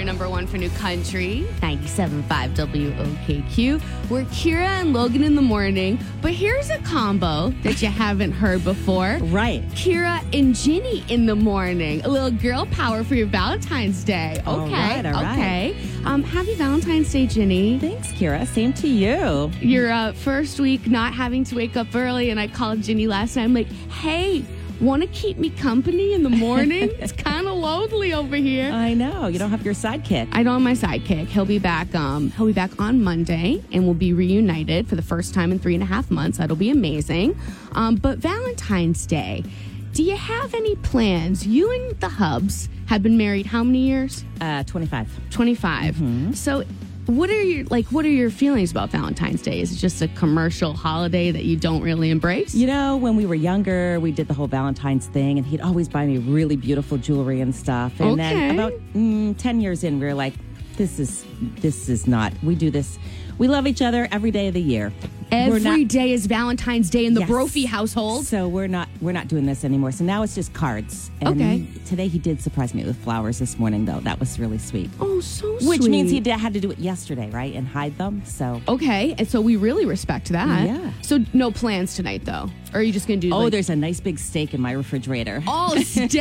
[0.05, 4.11] your number one for new country, 97.5 WOKQ.
[4.11, 8.63] We're Kira and Logan in the morning, but here's a combo that you haven't heard
[8.65, 9.19] before.
[9.23, 9.67] Right.
[9.71, 12.05] Kira and Ginny in the morning.
[12.05, 14.35] A little girl power for your Valentine's Day.
[14.41, 14.47] Okay.
[14.47, 15.33] All right, all right.
[15.33, 15.77] okay.
[16.05, 17.79] Um, happy Valentine's Day, Ginny.
[17.79, 18.47] Thanks, Kira.
[18.47, 19.51] Same to you.
[19.61, 23.37] Your uh, first week not having to wake up early, and I called Ginny last
[23.37, 23.45] night.
[23.45, 24.45] I'm like, hey,
[24.81, 26.91] want to keep me company in the morning?
[26.99, 28.71] it's kind of lonely over here.
[28.71, 29.27] I know.
[29.27, 30.29] You don't have your sidekick.
[30.33, 31.27] I don't have my sidekick.
[31.29, 31.95] He'll be back.
[31.95, 35.59] Um, he'll be back on Monday, and we'll be reunited for the first time in
[35.59, 36.39] three and a half months.
[36.39, 37.39] That'll be amazing.
[37.73, 39.45] Um, but Valentine's Day,
[39.93, 41.47] do you have any plans?
[41.47, 44.25] You and the Hubs have been married how many years?
[44.41, 45.31] Uh, 25.
[45.31, 46.37] 25.
[46.37, 46.65] So
[47.07, 49.61] what are your like what are your feelings about Valentine's Day?
[49.61, 52.55] Is it just a commercial holiday that you don't really embrace?
[52.55, 55.89] You know, when we were younger, we did the whole Valentine's thing, and he'd always
[55.89, 58.01] buy me really beautiful jewelry and stuff.
[58.01, 58.35] And Okay.
[58.35, 60.35] then about mm, 10 years in, we were like,
[60.77, 61.25] this is
[61.61, 62.33] this is not.
[62.43, 62.99] We do this.
[63.39, 64.93] We love each other every day of the year.
[65.33, 67.29] Every not- day is Valentine's Day in the Yes.
[67.29, 68.25] Brophy household.
[68.25, 69.91] So we're not we're not doing this anymore.
[69.91, 71.11] So now it's just cards.
[71.21, 71.67] And Okay.
[71.87, 73.99] Today he did surprise me with flowers this morning, though.
[74.01, 74.91] That was really sweet.
[75.01, 78.23] Oh, so Which means he did, had to do it yesterday, right, and hide them.
[78.25, 80.67] So Okay, and so we really respect that.
[80.67, 80.93] Yeah.
[81.03, 83.33] So no plans tonight though, or are you just gonna do?
[83.33, 85.43] oh, like- there's a nice big steak in my refrigerator.
[85.49, 86.13] oh steak.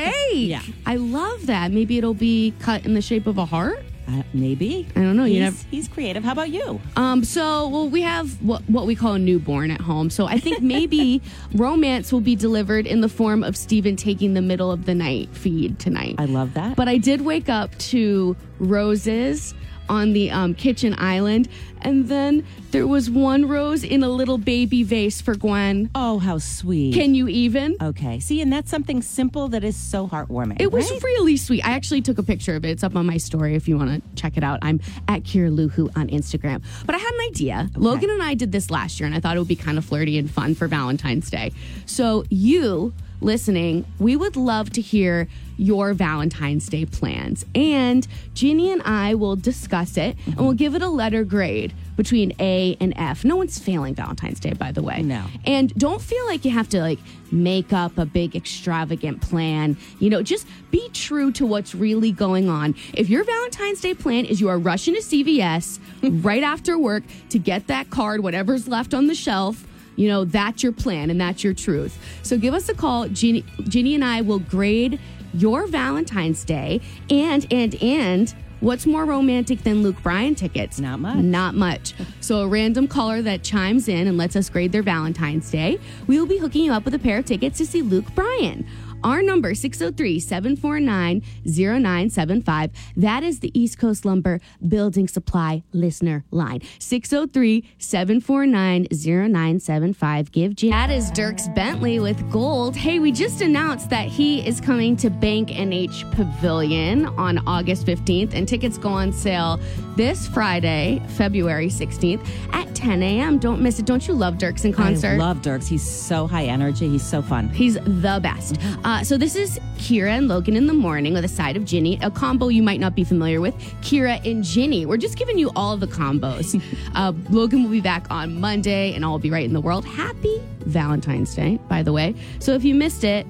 [0.49, 0.62] Yeah.
[0.88, 1.71] I love that.
[1.71, 3.84] Maybe it'll be cut in the shape of a heart.
[4.08, 5.24] Uh, maybe I don't know.
[5.24, 5.58] He's, You never.
[5.72, 6.24] he's creative.
[6.24, 6.82] How about you?
[6.96, 10.10] Um, so, well, we have what, what we call a newborn at home.
[10.10, 11.22] So I think maybe
[11.56, 15.30] romance will be delivered in the form of Stephen taking the middle of the night
[15.36, 16.16] feed tonight.
[16.18, 16.76] I love that.
[16.76, 19.54] But I did wake up to roses
[19.89, 21.48] on the um, kitchen island.
[21.82, 25.89] And then there was one rose in a little baby vase for Gwen.
[25.93, 26.93] Oh, how sweet.
[26.93, 27.76] Can you even?
[27.82, 28.19] Okay.
[28.19, 30.62] See, and that's something simple that is so heartwarming.
[30.62, 31.04] It was right?
[31.04, 31.65] really sweet.
[31.65, 32.69] I actually took a picture of it.
[32.69, 34.60] It's up on my story if you want to check it out.
[34.62, 36.63] I'm at Kira Luhu on Instagram.
[36.86, 37.69] But I had an idea.
[37.76, 39.86] Logan and I did this last year, and I thought it would be kind of
[39.86, 41.52] flirty and fun for Valentine's Day.
[41.86, 42.93] So, you
[43.24, 47.46] listening, we would love to hear your Valentine's Day plans.
[47.54, 52.34] And Ginny and I will discuss it and we'll give it a letter grade between
[52.40, 53.24] A and F.
[53.24, 55.02] No one's failing Valentine's Day, by the way.
[55.04, 55.24] No.
[55.46, 57.00] And don't feel like you have to like
[57.32, 59.78] make up a big extravagant plan.
[60.00, 62.76] You know, just be true to what's really going on.
[62.94, 65.80] If your Valentine's Day plan is you are rushing to CVS
[66.24, 70.63] right after work to get that card, whatever's left on the shelf, you know, that's
[70.63, 71.97] your plan and that's your truth.
[72.23, 73.08] So give us a call.
[73.10, 74.99] Ginny, Ginny and I will grade
[75.34, 80.79] your Valentine's Day and, and, and, What's more romantic than Luke Bryan tickets?
[80.79, 81.17] Not much.
[81.17, 81.93] Not much.
[82.21, 86.17] So, a random caller that chimes in and lets us grade their Valentine's Day, we
[86.17, 88.65] will be hooking you up with a pair of tickets to see Luke Bryan.
[89.04, 92.72] Our number, 603 749 0975.
[92.96, 96.62] That is the East Coast Lumber Building Supply listener line.
[96.80, 100.32] 603 749 0975.
[100.32, 100.72] Give Jim.
[100.72, 102.76] That is Dierks Bentley with Gold.
[102.76, 108.34] Hey, we just announced that he is coming to Bank NH Pavilion on August 15th,
[108.34, 109.60] and tickets go on sale
[109.96, 113.38] this Friday, February 16th at 10 a.m.
[113.38, 113.86] Don't miss it.
[113.86, 115.13] Don't you love Dierks in concert?
[115.13, 115.68] I love Dierks.
[115.68, 116.89] He's so high energy.
[116.89, 117.50] He's so fun.
[117.50, 118.58] He's the best.
[118.93, 121.97] Uh, so this is Kira and Logan in the morning with a side of Ginny,
[122.03, 123.58] a combo you might not be familiar with.
[123.82, 124.86] Kira and Ginny.
[124.86, 126.62] We're just giving you all the combos.
[126.93, 129.84] uh, Logan will be back on Monday, and all will be right in the world.
[129.84, 132.13] Happy Valentine's Day, by the way.
[132.38, 133.25] So if you missed it.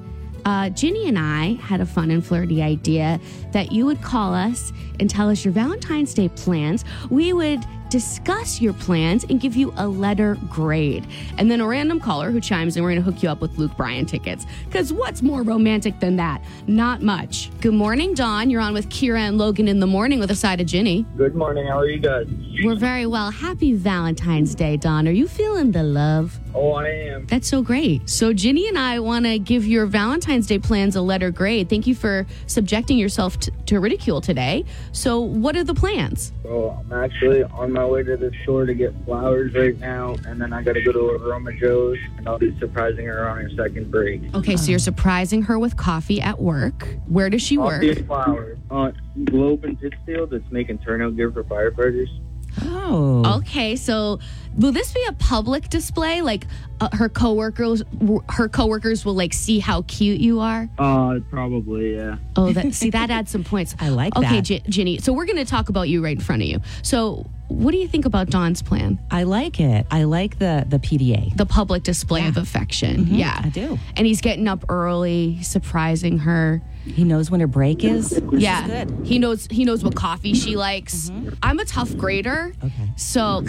[0.46, 3.18] Uh, Ginny and I had a fun and flirty idea
[3.54, 6.84] that you would call us and tell us your Valentine's Day plans.
[7.10, 7.64] We would
[7.94, 11.06] discuss your plans and give you a letter grade.
[11.38, 13.56] And then a random caller who chimes in, we're going to hook you up with
[13.60, 14.48] Luke Bryan tickets.
[14.66, 16.42] Because what's more romantic than that?
[16.66, 17.52] Not much.
[17.62, 18.50] Good morning, Dawn.
[18.50, 21.06] You're on with Kira and Logan in the morning with a side of Ginny.
[21.18, 21.68] Good morning.
[21.68, 22.26] How are you guys?
[22.64, 23.30] We're very well.
[23.30, 25.08] Happy Valentine's Day, Dawn.
[25.08, 26.40] Are you feeling the love?
[26.56, 27.28] Oh, I am.
[27.28, 28.10] That's so great.
[28.10, 31.70] So, Ginny and I want to give your Valentine's Day plans a letter grade.
[31.70, 34.66] Thank you for subjecting yourself t- to ridicule today.
[34.92, 36.32] So, what are the plans?
[36.44, 40.42] So I'm actually on my way to the store to get flowers right now, and
[40.42, 43.50] then I got to go to Aroma Joe's, and I'll be surprising her on her
[43.52, 44.22] second break.
[44.34, 46.98] Okay, so you're surprising her with coffee at work.
[47.08, 47.82] Where does she work?
[47.82, 48.58] Coffee and flowers.
[48.72, 48.92] Uh,
[49.26, 52.08] Globe and Pittsfield that's making turnout gear for firefighters.
[52.62, 53.38] Oh.
[53.38, 54.20] Okay, so
[54.56, 56.22] will this be a public display?
[56.22, 56.46] Like
[56.84, 57.84] uh, her coworkers,
[58.30, 60.68] her coworkers will like see how cute you are.
[60.78, 62.18] Uh, probably, yeah.
[62.36, 63.76] Oh, that see that adds some points.
[63.80, 64.44] I like okay, that.
[64.44, 64.98] Gi- Ginny.
[65.00, 66.60] So we're going to talk about you right in front of you.
[66.82, 69.00] So, what do you think about Dawn's plan?
[69.12, 69.86] I like it.
[69.92, 71.36] I like the the PDA.
[71.38, 73.08] The public display of affection.
[73.08, 73.78] Yeah, I do.
[73.96, 76.62] And he's getting up early, surprising her.
[76.86, 78.20] He knows when her break is.
[78.34, 81.12] Yeah, is he knows he knows what coffee she likes.
[81.42, 82.90] I'm a tough grader, Okay.
[82.98, 83.42] so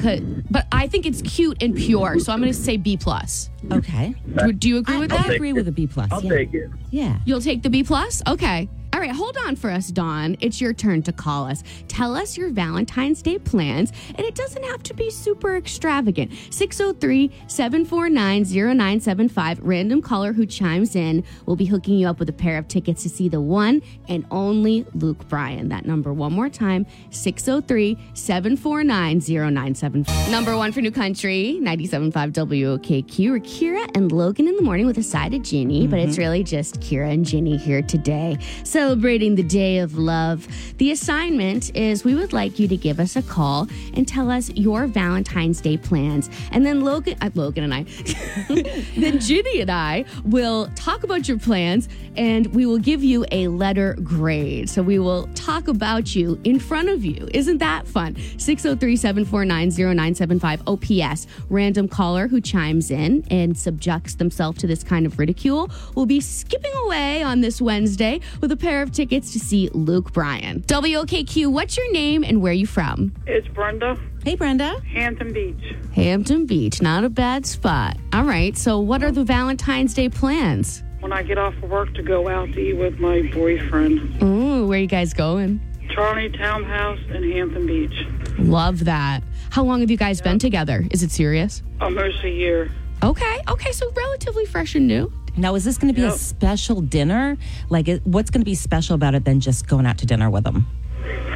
[0.50, 2.20] but I think it's cute and pure.
[2.20, 3.23] So I'm going to say B plus.
[3.72, 4.14] Okay.
[4.38, 5.34] Do, do you agree with I that?
[5.34, 6.10] agree with a B plus.
[6.12, 6.30] I'll yeah.
[6.30, 6.70] take it.
[6.90, 7.18] Yeah.
[7.24, 8.22] You'll take the B plus?
[8.26, 8.68] Okay.
[8.94, 10.36] All right, hold on for us, Dawn.
[10.38, 11.64] It's your turn to call us.
[11.88, 16.30] Tell us your Valentine's Day plans, and it doesn't have to be super extravagant.
[16.50, 19.58] 603 749 0975.
[19.62, 23.02] Random caller who chimes in will be hooking you up with a pair of tickets
[23.02, 25.70] to see the one and only Luke Bryan.
[25.70, 30.30] That number, one more time 603 749 0975.
[30.30, 33.30] Number one for New Country, 97.5 WOKQ.
[33.30, 36.20] We're Kira and Logan in the morning with a side of Ginny, but it's mm-hmm.
[36.20, 38.38] really just Kira and Ginny here today.
[38.62, 40.46] So celebrating the Day of Love.
[40.76, 44.50] The assignment is we would like you to give us a call and tell us
[44.50, 46.28] your Valentine's Day plans.
[46.50, 47.84] And then Logan, uh, Logan and I,
[48.94, 53.48] then Ginny and I will talk about your plans and we will give you a
[53.48, 54.68] letter grade.
[54.68, 57.26] So we will talk about you in front of you.
[57.32, 58.16] Isn't that fun?
[58.36, 61.26] 603 749 0975 OPS.
[61.48, 66.20] Random caller who chimes in and subjects themselves to this kind of ridicule will be
[66.20, 70.62] skipping away on this Wednesday with a pair of tickets to see Luke Bryan.
[70.62, 73.14] WOKQ, what's your name and where are you from?
[73.26, 73.98] It's Brenda.
[74.24, 74.80] Hey, Brenda.
[74.92, 75.74] Hampton Beach.
[75.94, 77.96] Hampton Beach, not a bad spot.
[78.12, 80.82] All right, so what are the Valentine's Day plans?
[81.00, 84.22] When I get off of work to go out to eat with my boyfriend.
[84.22, 85.60] Ooh, where are you guys going?
[85.90, 88.06] Charlie Townhouse in Hampton Beach.
[88.38, 89.22] Love that.
[89.50, 90.86] How long have you guys been together?
[90.90, 91.62] Is it serious?
[91.80, 92.70] Almost a year.
[93.02, 95.12] Okay, okay, so relatively fresh and new.
[95.36, 97.36] Now, is this going to be a special dinner?
[97.68, 100.44] Like, what's going to be special about it than just going out to dinner with
[100.44, 100.66] them?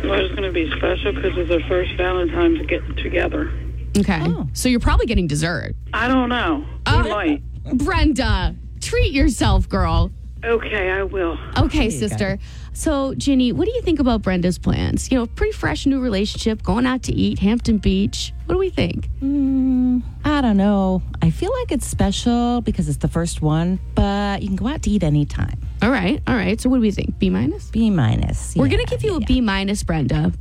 [0.05, 3.53] Well, it's going to be special because it's our first Valentine's getting together.
[3.99, 4.21] Okay.
[4.23, 4.49] Oh.
[4.53, 5.75] So you're probably getting dessert.
[5.93, 6.65] I don't know.
[6.87, 7.03] We oh.
[7.09, 7.43] might.
[7.75, 10.13] Brenda, treat yourself, girl.
[10.45, 11.37] Okay, I will.
[11.57, 12.39] Okay, sister.
[12.73, 15.11] So, Ginny, what do you think about Brenda's plans?
[15.11, 18.33] You know, pretty fresh new relationship, going out to eat, Hampton Beach.
[18.47, 19.11] What do we think?
[19.21, 21.03] Mm, I don't know.
[21.21, 24.83] I feel like it's special because it's the first one, but you can go out
[24.83, 25.59] to eat anytime.
[25.83, 26.61] All right, all right.
[26.61, 27.19] So, what do we think?
[27.19, 27.71] B minus?
[27.71, 28.55] B minus.
[28.55, 30.33] We're yeah, going to give you a B minus, Brenda.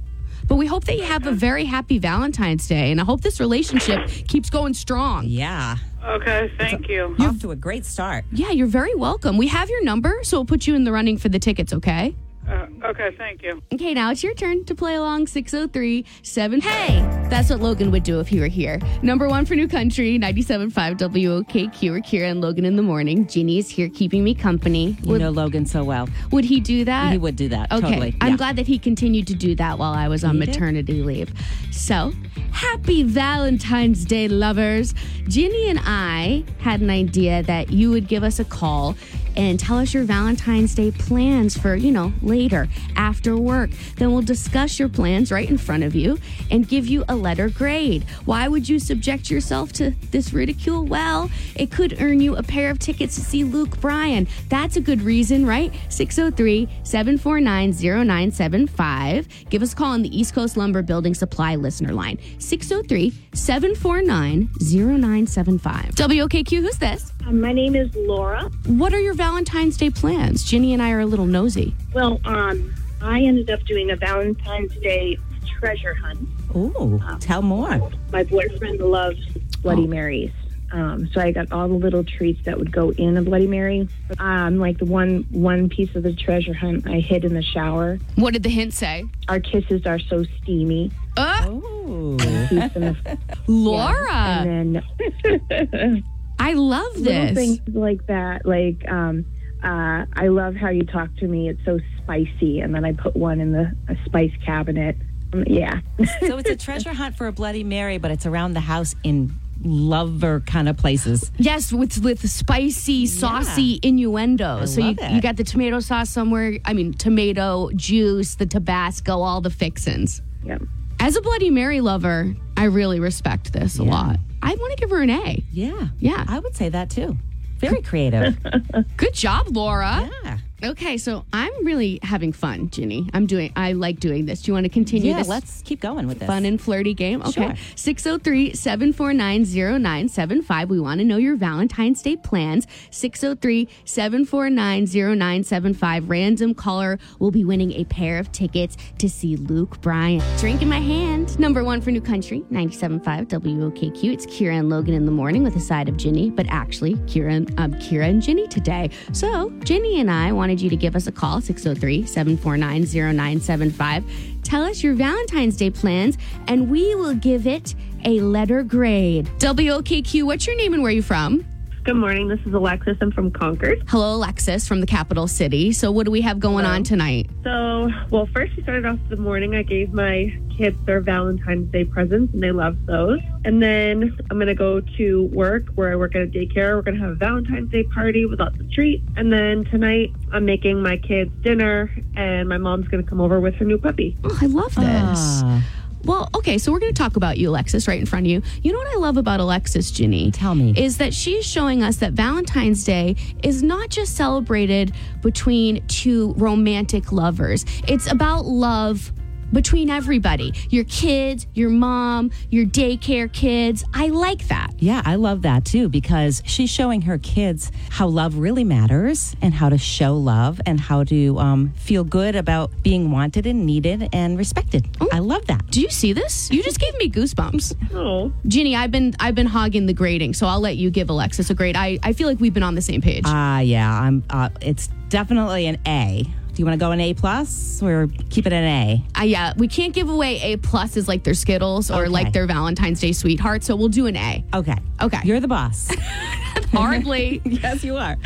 [0.47, 3.39] But we hope that you have a very happy Valentine's Day, and I hope this
[3.39, 5.25] relationship keeps going strong.
[5.25, 5.77] Yeah.
[6.05, 7.15] Okay, thank you.
[7.19, 8.23] you Off to a great start.
[8.31, 9.37] Yeah, you're very welcome.
[9.37, 12.15] We have your number, so we'll put you in the running for the tickets, okay?
[12.47, 13.61] Uh, okay, thank you.
[13.73, 16.61] Okay, now it's your turn to play along 603 7.
[16.61, 18.79] Hey, that's what Logan would do if he were here.
[19.01, 21.91] Number one for New Country, 97.5 WOKQ.
[21.91, 23.27] We're Kira and Logan in the morning.
[23.27, 24.95] Jeannie is here keeping me company.
[25.03, 26.07] You Would, know Logan so well.
[26.31, 27.11] would he do that?
[27.11, 27.69] He would do that.
[27.71, 28.15] Okay, Totally.
[28.21, 28.37] I'm Yeah.
[28.37, 30.49] glad that he continued to do that while I was on He did.
[30.49, 31.33] maternity leave.
[31.71, 32.13] So,
[32.51, 34.93] happy Valentine's Day, lovers.
[35.27, 38.95] Ginny and I had an idea that you would give us a call
[39.37, 43.69] and tell us your Valentine's Day plans for, you know, later after work.
[43.95, 46.17] Then we'll discuss your plans right in front of you
[46.51, 48.03] and give you a letter grade.
[48.25, 50.83] Why would you subject yourself to this ridicule?
[50.83, 54.27] Well, it could earn you a pair of tickets to see Luke Bryan.
[54.49, 55.71] That's a good reason, right?
[55.89, 59.27] 603 749 0975.
[59.49, 64.49] Give us a call on the East Coast Lumber Building Supply listener line 603 749
[64.59, 65.95] 0975.
[65.95, 67.13] WOKQ, who's this?
[67.27, 68.49] Um, my name is Laura.
[68.67, 70.41] What are your Valentine's Day plans?
[70.45, 71.75] Ginny and I are a little nosy.
[71.93, 76.29] Well, um, I ended up doing a Valentine's Day treasure hunt.
[76.55, 77.91] Ooh, tell more.
[78.13, 79.19] My boyfriend loves
[79.61, 80.31] Bloody Marys.
[80.71, 83.89] Um, so I got all the little treats that would go in a Bloody Mary.
[84.17, 87.99] Um, like the one one piece of the treasure hunt I hid in the shower.
[88.15, 89.03] What did the hint say?
[89.27, 90.89] Our kisses are so steamy.
[91.17, 92.15] Oh.
[92.49, 96.03] Keeps them af- Laura, and then
[96.39, 97.03] I love this.
[97.03, 97.35] little this.
[97.35, 98.45] things like that.
[98.45, 99.25] Like um,
[99.63, 101.49] uh, I love how you talk to me.
[101.49, 104.95] It's so spicy, and then I put one in the a spice cabinet.
[105.33, 105.81] Um, yeah.
[106.21, 109.33] so it's a treasure hunt for a Bloody Mary, but it's around the house in
[109.63, 111.31] lover kind of places.
[111.37, 114.59] Yes, with with spicy, saucy innuendo.
[114.59, 115.11] I so you, it.
[115.11, 116.59] you got the tomato sauce somewhere.
[116.65, 120.21] I mean, tomato juice, the Tabasco, all the fixins.
[120.43, 120.61] Yep.
[120.99, 124.17] As a Bloody Mary lover, I really respect this a lot.
[124.41, 125.43] I want to give her an A.
[125.51, 125.87] Yeah.
[125.99, 126.25] Yeah.
[126.27, 127.15] I would say that too.
[127.59, 128.37] Very creative.
[128.97, 130.09] Good job, Laura.
[130.23, 130.37] Yeah.
[130.63, 133.07] Okay, so I'm really having fun, Ginny.
[133.13, 133.53] I'm doing.
[133.55, 134.41] I like doing this.
[134.41, 135.27] Do you want to continue yeah, this?
[135.27, 136.27] let's keep going with this.
[136.27, 137.21] Fun and flirty game.
[137.21, 137.31] Okay.
[137.31, 137.55] Sure.
[137.75, 140.69] 603 749 0975.
[140.71, 142.65] We want to know your Valentine's Day plans.
[142.89, 146.09] 603 749 0975.
[146.09, 150.23] Random caller will be winning a pair of tickets to see Luke Bryan.
[150.39, 151.37] Drink in my hand.
[151.37, 154.11] Number one for New Country, 97.5 WOKQ.
[154.11, 157.31] It's Kira and Logan in the morning with a side of Ginny, but actually, Kira
[157.31, 158.89] and, um, Kira and Ginny today.
[159.11, 164.05] So, Ginny and I wanted you to give us a call, 603 749 0975.
[164.43, 166.17] Tell us your Valentine's Day plans,
[166.47, 169.25] and we will give it a letter grade.
[169.39, 171.45] WOKQ, what's your name and where are you from?
[171.87, 172.27] Good morning.
[172.27, 172.97] This is Alexis.
[172.99, 173.81] I'm from Concord.
[173.87, 175.71] Hello, Alexis from the capital city.
[175.71, 177.29] So, what do we have going on tonight?
[177.45, 179.55] So, well, first we started off the morning.
[179.55, 183.21] I gave my kids their Valentine's Day presents, and they love those.
[183.45, 186.75] And then I'm going to go to work where I work at a daycare.
[186.75, 189.07] We're going to have a Valentine's Day party with lots of treats.
[189.15, 193.39] And then tonight I'm making my kids dinner, and my mom's going to come over
[193.39, 194.17] with her new puppy.
[194.25, 194.81] Oh, I love this.
[194.81, 195.63] Ah.
[196.07, 198.41] Well, okay, so we're going to talk about you, Alexis, right in front of you.
[198.63, 200.31] You know what I love about Alexis, Ginny?
[200.31, 200.73] Tell me.
[200.77, 207.11] Is that she's showing us that Valentine's Day is not just celebrated between two romantic
[207.11, 209.11] lovers, it's about love
[209.51, 213.83] between everybody your kids, your mom, your daycare kids.
[213.93, 214.71] I like that.
[214.79, 219.53] Yeah, I love that too because she's showing her kids how love really matters and
[219.53, 224.09] how to show love and how to um, feel good about being wanted and needed
[224.13, 224.87] and respected.
[225.11, 225.65] I love that.
[225.71, 226.49] Do you see this?
[226.51, 227.75] You just gave me goosebumps.
[227.93, 228.31] Oh.
[228.47, 231.53] Ginny, I've been I've been hogging the grading, so I'll let you give Alexis a
[231.53, 231.75] grade.
[231.75, 233.23] I, I feel like we've been on the same page.
[233.25, 234.23] Ah, yeah, I'm.
[234.29, 236.25] Uh, it's definitely an A.
[236.57, 239.03] Do you want to go an A plus or keep it an A?
[239.19, 242.09] Uh, yeah, we can't give away A pluses like their Skittles or Okay.
[242.09, 244.43] like their Valentine's Day sweetheart, so we'll do an A.
[244.55, 244.75] Okay.
[244.99, 245.19] Okay.
[245.23, 245.87] You're the boss.
[246.73, 247.43] Hardly.
[247.45, 248.17] yes, you are.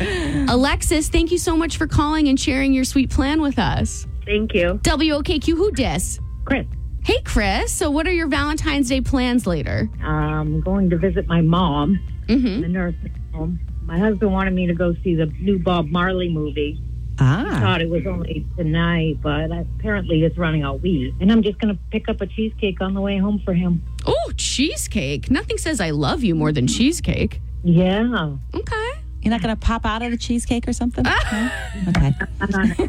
[0.48, 4.06] Alexis, thank you so much for calling and sharing your sweet plan with us.
[4.24, 4.80] Thank you.
[4.82, 6.18] WOKQ, who dis?
[6.46, 6.64] Chris.
[7.04, 7.70] Hey, Chris.
[7.70, 9.90] So, what are your Valentine's Day plans later?
[10.02, 12.46] I'm going to visit my mom Mm-hmm.
[12.46, 13.60] in the nursing home.
[13.82, 16.80] My husband wanted me to go see the new Bob Marley movie.
[17.22, 17.56] Ah.
[17.56, 21.14] I thought it was only tonight, but apparently it's running all week.
[21.20, 23.82] And I'm just going to pick up a cheesecake on the way home for him.
[24.06, 25.30] Oh, cheesecake.
[25.30, 27.40] Nothing says I love you more than cheesecake.
[27.62, 28.34] Yeah.
[28.54, 28.90] Okay.
[29.22, 31.04] You're not going to pop out of the cheesecake or something?
[31.04, 31.50] No?
[31.88, 32.12] Okay.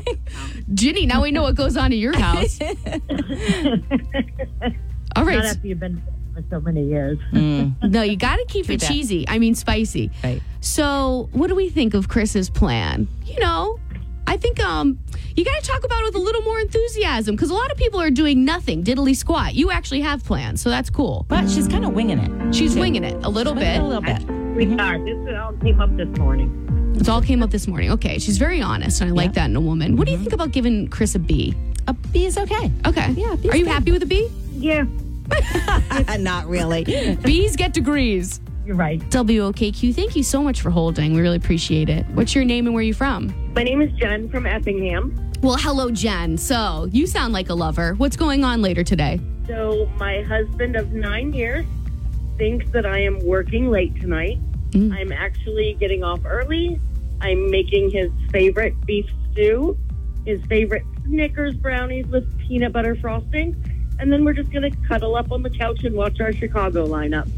[0.74, 2.60] Ginny, now we know what goes on at your house.
[5.16, 5.36] All right.
[5.38, 6.02] Not after you've been
[6.34, 7.20] for so many years.
[7.32, 8.88] No, you got to keep True it that.
[8.88, 9.26] cheesy.
[9.28, 10.10] I mean, spicy.
[10.24, 10.42] Right.
[10.62, 13.08] So, what do we think of Chris's plan?
[13.26, 13.78] You know,
[14.28, 15.00] I think um
[15.36, 17.78] you got to talk about it with a little more enthusiasm because a lot of
[17.78, 19.56] people are doing nothing, diddly squat.
[19.56, 21.26] You actually have plans, so that's cool.
[21.28, 22.54] But she's kind of winging it.
[22.54, 22.80] She's too.
[22.82, 23.80] winging it a little She's bit.
[23.80, 24.22] A little bit.
[24.54, 26.94] Sweetheart, this all came up this morning.
[27.00, 27.90] It all came up this morning.
[27.92, 29.96] Okay, she's very honest, and I like that in a woman.
[29.96, 31.56] What do you think about giving Chris a B?
[31.88, 32.72] A B is okay.
[32.86, 33.12] Okay.
[33.14, 33.36] Yeah.
[33.36, 33.72] B Are you good.
[33.72, 34.30] happy with a B?
[34.54, 34.86] Yeah.
[36.20, 36.84] Not really.
[37.24, 38.40] B's get degrees.
[38.66, 39.00] You're right.
[39.10, 41.14] WOKQ, thank you so much for holding.
[41.14, 42.06] We really appreciate it.
[42.10, 43.34] What's your name and where are you from?
[43.54, 45.32] My name is Jen from Effingham.
[45.42, 46.38] Well, hello, Jen.
[46.38, 47.96] So, you sound like a lover.
[47.96, 49.20] What's going on later today?
[49.48, 51.66] So, my husband of nine years
[52.38, 54.40] thinks that I am working late tonight.
[54.72, 54.98] Mm.
[54.98, 56.80] I'm actually getting off early.
[57.20, 59.78] I'm making his favorite beef stew,
[60.26, 63.62] his favorite Snickers brownies with peanut butter frosting,
[64.00, 66.88] and then we're just going to cuddle up on the couch and watch our Chicago
[66.88, 67.30] lineup.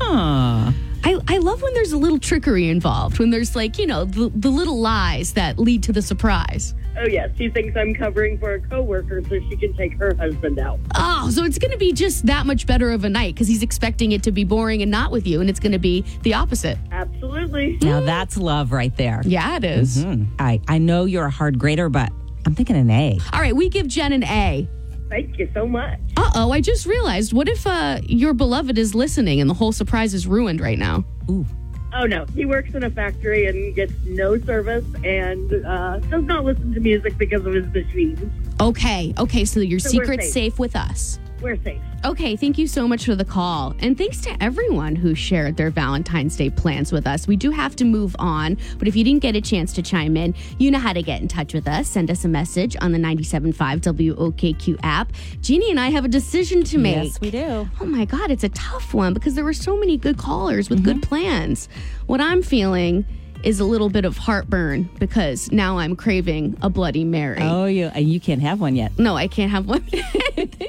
[0.00, 0.72] Huh.
[1.02, 4.30] I, I love when there's a little trickery involved, when there's like, you know, the,
[4.34, 6.74] the little lies that lead to the surprise.
[6.98, 10.58] Oh, yes, she thinks I'm covering for a coworker so she can take her husband
[10.58, 10.78] out.
[10.96, 13.62] Oh, so it's going to be just that much better of a night because he's
[13.62, 16.34] expecting it to be boring and not with you, and it's going to be the
[16.34, 16.76] opposite.
[16.90, 17.78] Absolutely.
[17.80, 19.22] Now that's love right there.
[19.24, 20.04] Yeah, it is.
[20.04, 20.26] Mhm.
[20.38, 22.10] I, I know you're a hard grader, but
[22.44, 23.18] I'm thinking an A.
[23.32, 24.68] All right, we give Jen an A.
[25.10, 25.98] Thank you so much.
[26.16, 27.32] Uh oh, I just realized.
[27.32, 31.04] What if uh, your beloved is listening and the whole surprise is ruined right now?
[31.28, 31.44] Ooh.
[31.92, 36.44] Oh no, he works in a factory and gets no service and uh, does not
[36.44, 38.30] listen to music because of his machines.
[38.60, 40.52] Okay, okay, so your So secret's safe.
[40.52, 41.18] safe with us.
[41.40, 41.80] We're safe.
[42.04, 43.74] Okay, thank you so much for the call.
[43.80, 47.26] And thanks to everyone who shared their Valentine's Day plans with us.
[47.26, 50.16] We do have to move on, but if you didn't get a chance to chime
[50.16, 51.88] in, you know how to get in touch with us.
[51.88, 55.12] Send us a message on the 97.5 WOKQ app.
[55.40, 57.04] Jeannie and I have a decision to make.
[57.04, 57.68] Yes, we do.
[57.80, 60.84] Oh my God, it's a tough one because there were so many good callers with
[60.84, 61.08] good mm-hmm.
[61.08, 61.68] plans.
[62.06, 63.04] What I'm feeling
[63.42, 67.38] is a little bit of heartburn because now I'm craving a Bloody Mary.
[67.40, 68.98] Oh, you and you can't have one yet.
[68.98, 69.80] No, I can't have one.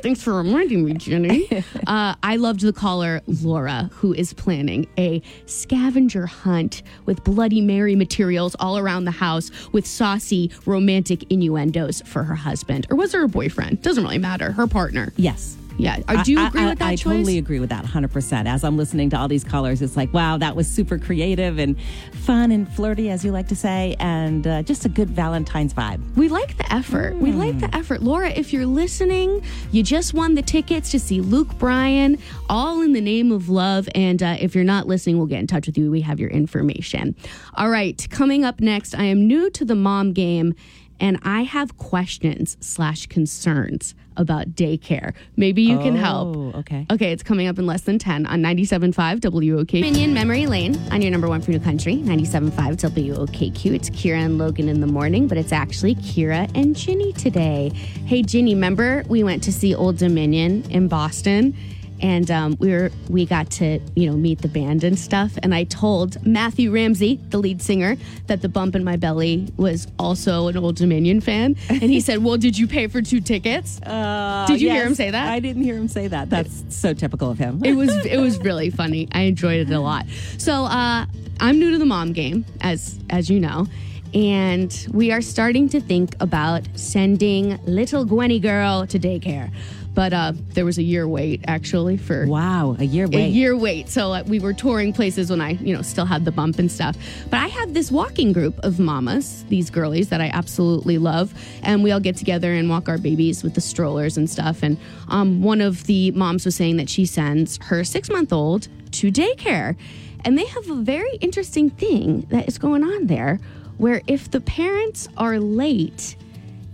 [0.03, 1.47] Thanks for reminding me, Jenny.
[1.87, 7.95] Uh, I loved the caller, Laura, who is planning a scavenger hunt with Bloody Mary
[7.95, 12.87] materials all around the house with saucy romantic innuendos for her husband.
[12.89, 13.81] Or was her a boyfriend?
[13.81, 14.51] Doesn't really matter.
[14.51, 15.11] Her partner.
[15.17, 15.57] Yes.
[15.81, 15.97] Yeah.
[16.07, 17.03] Uh, Do you I- agree I, with that I choice?
[17.15, 18.45] totally agree with that 100%.
[18.47, 21.75] As I'm listening to all these callers, it's like, wow, that was super creative and
[22.13, 25.99] fun and flirty, as you like to say, and uh, just a good Valentine's vibe.
[26.15, 27.15] We like the effort.
[27.15, 28.03] We like the effort.
[28.03, 32.93] Laura, if you're listening, you just won the tickets to see Luke Bryan, all in
[32.93, 33.89] the name of love.
[33.95, 35.89] And uh, if you're not listening, we'll get in touch with you.
[35.89, 37.15] We have your information.
[37.55, 40.53] All right, coming up next, I am new to the mom game.
[40.99, 45.13] And I have questions slash concerns about daycare.
[45.35, 46.35] Maybe you can help.
[46.35, 46.85] Oh, okay.
[46.91, 49.73] Okay, it's coming up in less than 10 on 97.5 WOK.
[49.73, 53.73] Minion Memory Lane on your number one for New Country, 97.5 WOKQ.
[53.73, 57.69] It's Kira and Logan in the morning, but it's actually Kira and Ginny today.
[58.05, 61.55] Hey, Ginny, remember we went to see Old Dominion in Boston?
[62.01, 65.37] And um, we were we got to you know meet the band and stuff.
[65.43, 67.95] And I told Matthew Ramsey, the lead singer,
[68.27, 72.23] that the bump in my belly was also an Old Dominion fan, and he said,
[72.23, 73.79] "Well, did you pay for two tickets?
[74.47, 75.29] did you hear him say that?
[75.29, 76.29] I didn't hear him say that.
[76.29, 77.63] That's so typical of him.
[77.63, 79.07] it was it was really funny.
[79.11, 80.05] I enjoyed it a lot.
[80.37, 81.05] So uh,
[81.39, 83.67] I'm new to the mom game, as as you know,
[84.13, 89.51] and we are starting to think about sending little Gwenny girl to daycare.
[89.93, 93.57] But uh, there was a year wait actually for wow a year wait, a year
[93.57, 93.89] wait.
[93.89, 96.71] So uh, we were touring places when I you know still had the bump and
[96.71, 96.95] stuff.
[97.29, 101.33] But I have this walking group of mamas, these girlies that I absolutely love,
[101.63, 104.63] and we all get together and walk our babies with the strollers and stuff.
[104.63, 104.77] And
[105.09, 109.11] um, one of the moms was saying that she sends her six month old to
[109.11, 109.75] daycare,
[110.23, 113.39] and they have a very interesting thing that is going on there,
[113.77, 116.15] where if the parents are late,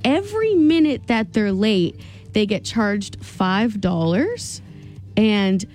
[0.04, 2.00] every minute that they're late,
[2.34, 4.62] they get charged five dollars,
[5.16, 5.66] and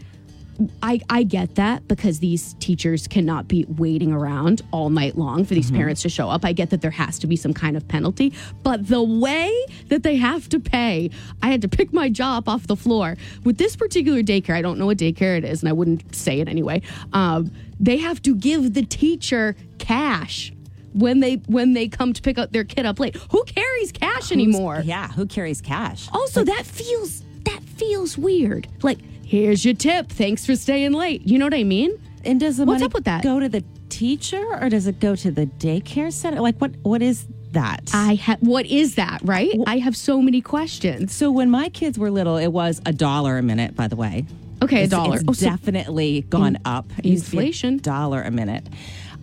[0.82, 5.54] I, I get that because these teachers cannot be waiting around all night long for
[5.54, 6.44] these parents to show up.
[6.44, 8.32] I get that there has to be some kind of penalty,
[8.62, 9.52] but the way
[9.88, 11.10] that they have to pay,
[11.42, 13.16] I had to pick my jaw up off the floor.
[13.44, 16.40] With this particular daycare, I don't know what daycare it is, and I wouldn't say
[16.40, 16.82] it anyway.
[17.12, 17.50] Um,
[17.80, 20.52] they have to give the teacher cash
[20.94, 23.16] when they when they come to pick up their kid up late.
[23.30, 24.82] Who carries cash anymore?
[24.84, 26.08] Yeah, who carries cash?
[26.12, 28.68] Also, that feels that feels weird.
[28.82, 30.08] Like, here's your tip.
[30.10, 31.26] Thanks for staying late.
[31.26, 32.00] You know what I mean?
[32.24, 33.22] And does the What's money up with that?
[33.22, 36.40] go to the teacher or does it go to the daycare center?
[36.40, 37.90] Like what what is that?
[37.92, 39.52] I have what is that, right?
[39.66, 41.12] I have so many questions.
[41.14, 44.24] So when my kids were little, it was a dollar a minute, by the way.
[44.62, 45.16] Okay, a dollar.
[45.16, 46.86] It's Oh, so- definitely gone up.
[46.98, 47.78] It used to be a Inflation.
[47.78, 48.68] dollar a minute.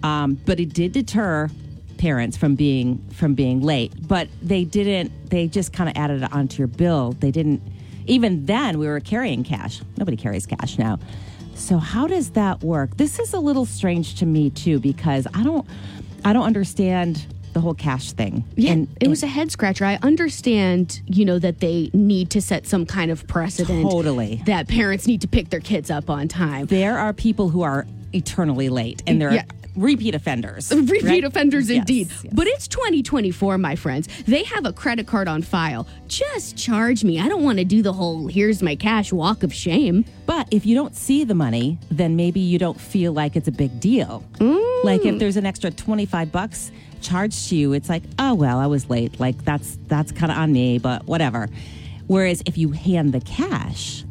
[0.04, 1.50] Um, but it did deter
[1.98, 3.94] parents from being from being late.
[4.08, 7.14] But they didn't they just kind of added it onto your bill.
[7.20, 7.62] They didn't
[8.08, 9.82] even then we were carrying cash.
[9.98, 11.00] Nobody carries cash now.
[11.56, 12.96] So how does that work?
[12.98, 15.68] This is a little strange to me too because I don't
[16.24, 18.44] I don't understand the whole cash thing.
[18.56, 19.84] Yeah, And- it was a head scratcher.
[19.84, 23.90] I understand, you know, that they need to set some kind of precedent.
[23.90, 24.42] Totally.
[24.46, 26.68] That parents need to pick their kids up on time.
[26.68, 29.44] there are people who are eternally late and they're Yeah.
[29.76, 30.72] Repeat offenders.
[30.76, 31.24] Repeat right?
[31.24, 32.08] offenders, Yes, indeed.
[32.24, 32.34] yes.
[32.34, 34.08] But it's 2024, my friends.
[34.26, 35.88] They have a credit card on file.
[36.08, 37.20] Just charge me.
[37.20, 40.06] I don't want to do the whole here's my cash walk of shame.
[40.26, 43.52] But if you don't see the money, then maybe you don't feel like it's a
[43.52, 44.24] big deal.
[44.36, 44.84] Mm.
[44.84, 48.66] Like if there's an extra 25 bucks charged to you, it's like, oh well, I
[48.68, 49.20] was late.
[49.20, 51.48] Like that's that's kind of on me, but whatever.
[52.08, 54.04] Whereas if you hand the cash,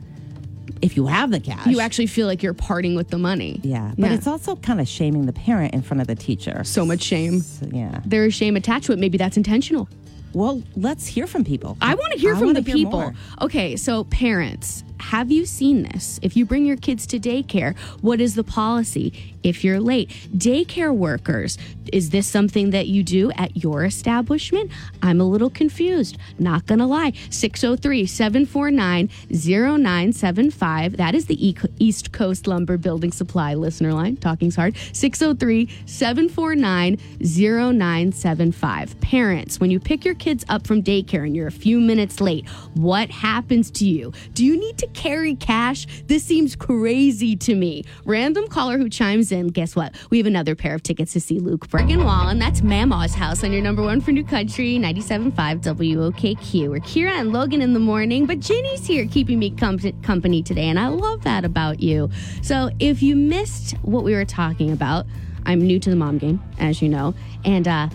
[0.83, 3.61] if you have the cash, You actually feel like you're parting with the money.
[3.63, 3.93] yeah.
[3.99, 4.15] But Yeah.
[4.17, 6.63] it's also kind of shaming the parent in front of the teacher.
[6.65, 7.41] So much shame.
[7.41, 8.01] So, yeah.
[8.05, 8.99] There is shame attached to it.
[8.99, 9.89] Maybe that's intentional.
[10.35, 11.77] Well, let's hear from people.
[11.81, 12.93] I want to hear I from the people.
[12.93, 13.15] more.
[13.41, 16.19] Okay, so parents, have you seen this?
[16.23, 20.11] If you bring your kids to daycare, what is the policy if you're late?
[20.37, 21.57] Daycare workers,
[21.93, 24.71] is this something that you do at your establishment?
[25.03, 27.13] I'm a little confused, not gonna lie.
[27.31, 30.97] 603 749 0975.
[30.97, 34.17] That is the East Coast Lumber Building Supply listener line.
[34.17, 34.77] Talking's hard.
[34.93, 39.01] 603 749 0975.
[39.01, 42.49] Parents, when you pick your kids up from daycare and you're a few minutes late,
[42.75, 44.13] what happens to you?
[44.35, 45.87] Do you need to carry cash?
[46.07, 47.85] This seems crazy to me.
[48.05, 49.95] Random caller who chimes in, guess what?
[50.11, 53.53] We have another pair of tickets to see Luke Bergenwall, and that's Mama's House on
[53.53, 55.33] your number one for New Country, 97.5
[55.63, 56.69] WOKQ.
[56.69, 60.69] We're Kira and Logan in the morning, but Ginny's here keeping me com- company today,
[60.69, 62.11] and I love that about you.
[62.43, 65.07] So if you missed what we were talking about,
[65.47, 67.15] I'm new to the mom game, as you know,
[67.45, 67.89] and uh,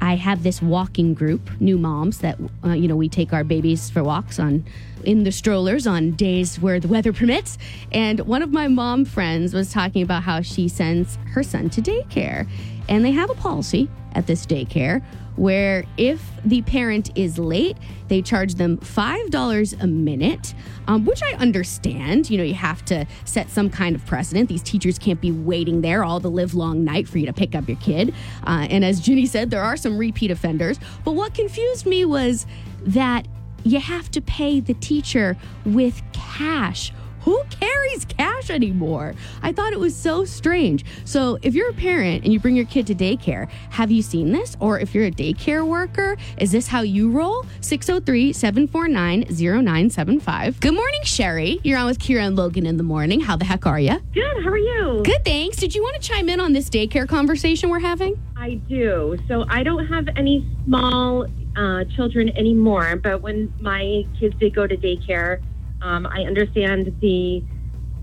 [0.00, 3.90] I have this walking group, new moms that uh, you know we take our babies
[3.90, 4.64] for walks on
[5.04, 7.58] in the strollers on days where the weather permits.
[7.92, 11.82] And one of my mom friends was talking about how she sends her son to
[11.82, 12.48] daycare,
[12.88, 15.02] and they have a policy at this daycare
[15.36, 17.76] where if the parent is late,
[18.08, 20.54] they charge them $5 a minute,
[20.86, 22.28] um, which I understand.
[22.28, 24.50] You know, you have to set some kind of precedent.
[24.50, 27.54] These teachers can't be waiting there all the live long night for you to pick
[27.54, 28.12] up your kid.
[28.46, 30.78] Uh, and as Ginny said, there are some repeat offenders.
[31.04, 32.46] But what confused me was
[32.82, 33.26] that
[33.64, 36.92] you have to pay the teacher with cash.
[37.22, 39.14] Who carries cash anymore?
[39.42, 40.84] I thought it was so strange.
[41.04, 44.32] So, if you're a parent and you bring your kid to daycare, have you seen
[44.32, 44.56] this?
[44.60, 47.44] Or if you're a daycare worker, is this how you roll?
[47.60, 50.60] 603 749 0975.
[50.60, 51.60] Good morning, Sherry.
[51.62, 53.20] You're on with Kira and Logan in the morning.
[53.20, 53.98] How the heck are you?
[54.14, 54.42] Good.
[54.42, 55.02] How are you?
[55.04, 55.58] Good, thanks.
[55.58, 58.20] Did you want to chime in on this daycare conversation we're having?
[58.36, 59.18] I do.
[59.28, 64.66] So I don't have any small uh, children anymore, but when my kids did go
[64.66, 65.40] to daycare,
[65.82, 67.44] um, I understand the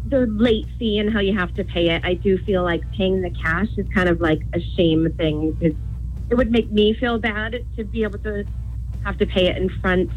[0.05, 2.01] the late fee and how you have to pay it.
[2.05, 5.75] I do feel like paying the cash is kind of like a shame thing because
[6.29, 8.45] it would make me feel bad to be able to
[9.03, 10.11] have to pay it in front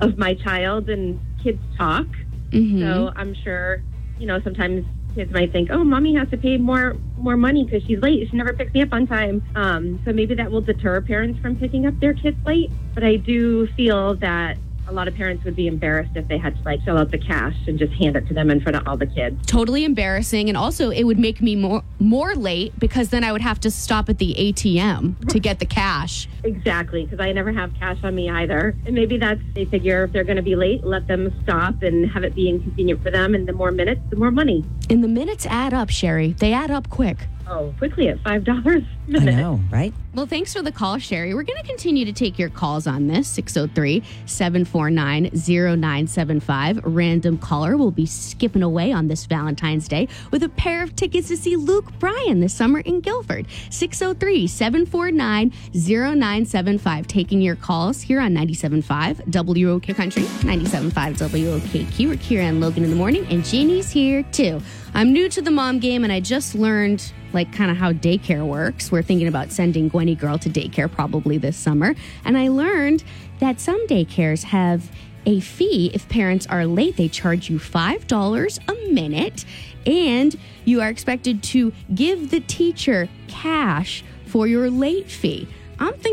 [0.00, 2.06] of my child and kids talk.
[2.52, 2.80] Mhm.
[2.80, 3.82] So I'm sure,
[4.18, 4.84] you know, sometimes
[5.14, 8.28] kids might think, "Oh, mommy has to pay more more money because she's late.
[8.30, 11.56] She never picks me up on time." Um, so maybe that will deter parents from
[11.56, 12.70] picking up their kids late.
[12.94, 16.56] But I do feel that a lot of parents would be embarrassed if they had
[16.56, 18.86] to like fill out the cash and just hand it to them in front of
[18.86, 19.44] all the kids.
[19.46, 23.40] Totally embarrassing, and also it would make me more more late because then I would
[23.40, 26.28] have to stop at the ATM to get the cash.
[26.44, 28.76] Exactly, because I never have cash on me either.
[28.86, 32.10] And maybe that's, they figure if they're going to be late, let them stop and
[32.10, 33.34] have it be inconvenient for them.
[33.34, 34.64] And the more minutes, the more money.
[34.90, 36.32] And the minutes add up, Sherry.
[36.32, 37.26] They add up quick.
[37.46, 39.36] Oh, quickly at $5 a I minute.
[39.36, 39.92] know, right?
[40.14, 41.34] Well, thanks for the call, Sherry.
[41.34, 46.80] We're going to continue to take your calls on this 603 749 0975.
[46.84, 51.28] Random caller will be skipping away on this Valentine's Day with a pair of tickets
[51.28, 53.46] to see Luke Bryan this summer in Gilford.
[53.70, 57.06] 603 749 0975.
[57.06, 62.08] Taking your calls here on 97.5 WOK Country, 97.5 WOKQ.
[62.08, 64.62] We're Kira and Logan in the morning, and Jeannie's here too.
[64.96, 68.46] I'm new to the mom game, and I just learned like kind of how daycare
[68.46, 68.92] works.
[68.92, 73.02] We're thinking about sending Gwenny girl to daycare probably this summer, and I learned
[73.40, 74.88] that some daycares have
[75.26, 76.96] a fee if parents are late.
[76.96, 79.44] They charge you five dollars a minute,
[79.84, 85.48] and you are expected to give the teacher cash for your late fee.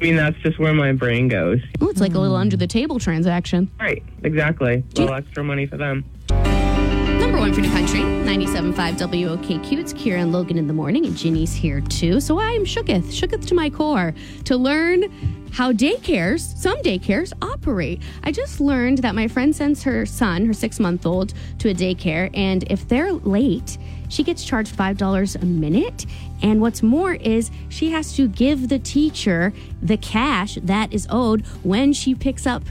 [0.00, 1.60] I mean, that's just where my brain goes.
[1.80, 3.70] Oh, it's like a little under the table transaction.
[3.78, 4.84] Right, exactly.
[4.96, 6.04] A little extra money for them.
[6.30, 9.78] Number one for the country, 97.5 WOKQ.
[9.78, 12.20] It's Kira and Logan in the morning, and Ginny's here too.
[12.20, 14.14] So I am shooketh, shooketh to my core
[14.44, 15.04] to learn
[15.52, 18.02] how daycares, some daycares, operate.
[18.24, 21.74] I just learned that my friend sends her son, her six month old, to a
[21.74, 23.78] daycare, and if they're late,
[24.14, 26.06] she gets charged $5 a minute.
[26.42, 29.52] And what's more is she has to give the teacher
[29.82, 32.62] the cash that is owed when she picks up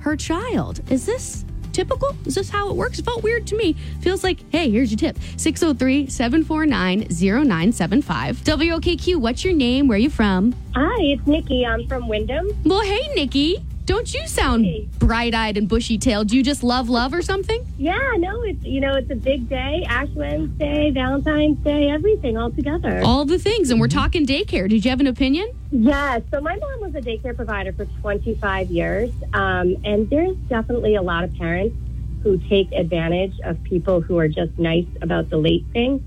[0.00, 0.80] her child.
[0.90, 2.14] Is this typical?
[2.26, 2.98] Is this how it works?
[2.98, 3.74] It felt weird to me.
[4.00, 8.36] Feels like, hey, here's your tip 603 749 0975.
[8.38, 9.88] WOKQ, what's your name?
[9.88, 10.54] Where are you from?
[10.74, 11.66] Hi, it's Nikki.
[11.66, 12.48] I'm from Windham.
[12.64, 13.64] Well, hey, Nikki.
[13.84, 14.64] Don't you sound
[15.00, 16.28] bright eyed and bushy tailed?
[16.28, 17.66] Do you just love love or something?
[17.78, 19.84] Yeah, no, it's you know, it's a big day.
[19.88, 23.00] Ash Wednesday, Valentine's Day, everything all together.
[23.04, 23.70] All the things.
[23.70, 24.68] And we're talking daycare.
[24.68, 25.50] Did you have an opinion?
[25.72, 26.22] Yes.
[26.30, 31.02] So my mom was a daycare provider for 25 years, um, and there's definitely a
[31.02, 31.76] lot of parents
[32.22, 36.04] who take advantage of people who are just nice about the late thing.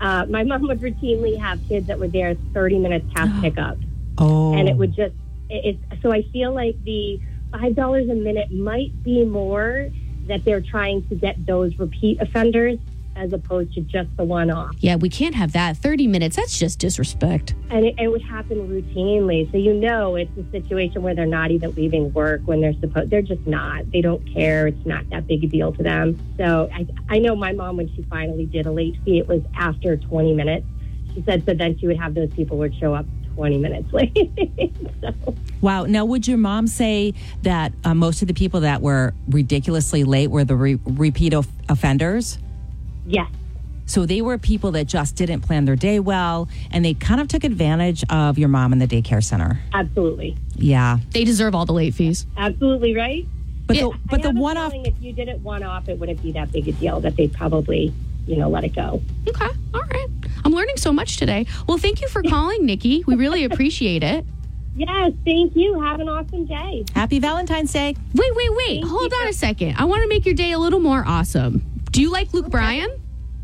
[0.00, 3.76] Uh, my mom would routinely have kids that were there 30 minutes past pickup,
[4.16, 4.54] Oh.
[4.54, 5.14] and it would just
[5.48, 5.98] it, it.
[6.02, 7.20] So I feel like the
[7.52, 9.88] five dollars a minute might be more
[10.26, 12.78] that they're trying to get those repeat offenders
[13.16, 14.76] as opposed to just the one off.
[14.80, 15.76] Yeah, we can't have that.
[15.78, 16.36] 30 minutes.
[16.36, 17.54] That's just disrespect.
[17.70, 19.50] And it, it would happen routinely.
[19.50, 23.10] So you know it's a situation where they're not even leaving work when they're supposed
[23.10, 23.90] they're just not.
[23.90, 24.66] They don't care.
[24.66, 26.20] It's not that big a deal to them.
[26.36, 29.42] So I I know my mom when she finally did a late fee, it was
[29.56, 30.66] after 20 minutes.
[31.14, 33.06] She said so then she would have those people would show up
[33.36, 34.30] 20 minutes late.
[35.00, 35.12] so
[35.60, 35.84] Wow.
[35.84, 40.28] Now, would your mom say that uh, most of the people that were ridiculously late
[40.28, 42.38] were the re- repeat of- offenders?
[43.06, 43.30] Yes.
[43.86, 47.28] So they were people that just didn't plan their day well, and they kind of
[47.28, 49.60] took advantage of your mom in the daycare center.
[49.72, 50.36] absolutely.
[50.56, 50.98] Yeah.
[51.12, 52.26] They deserve all the late fees.
[52.36, 53.26] Absolutely right.
[53.66, 56.32] But the, but the one off if you did it one off it wouldn't be
[56.32, 57.92] that big a deal that they probably,
[58.26, 59.02] you know, let it go.
[59.28, 59.48] Okay.
[59.74, 60.06] All right.
[60.46, 61.44] I'm learning so much today.
[61.66, 63.02] Well, thank you for calling, Nikki.
[63.04, 64.24] We really appreciate it.
[64.76, 65.80] Yes, thank you.
[65.80, 66.84] Have an awesome day.
[66.94, 67.96] Happy Valentine's Day.
[68.14, 68.84] Wait, wait, wait.
[68.84, 69.74] Hold on a second.
[69.76, 71.64] I want to make your day a little more awesome.
[71.90, 72.88] Do you like Luke Bryan?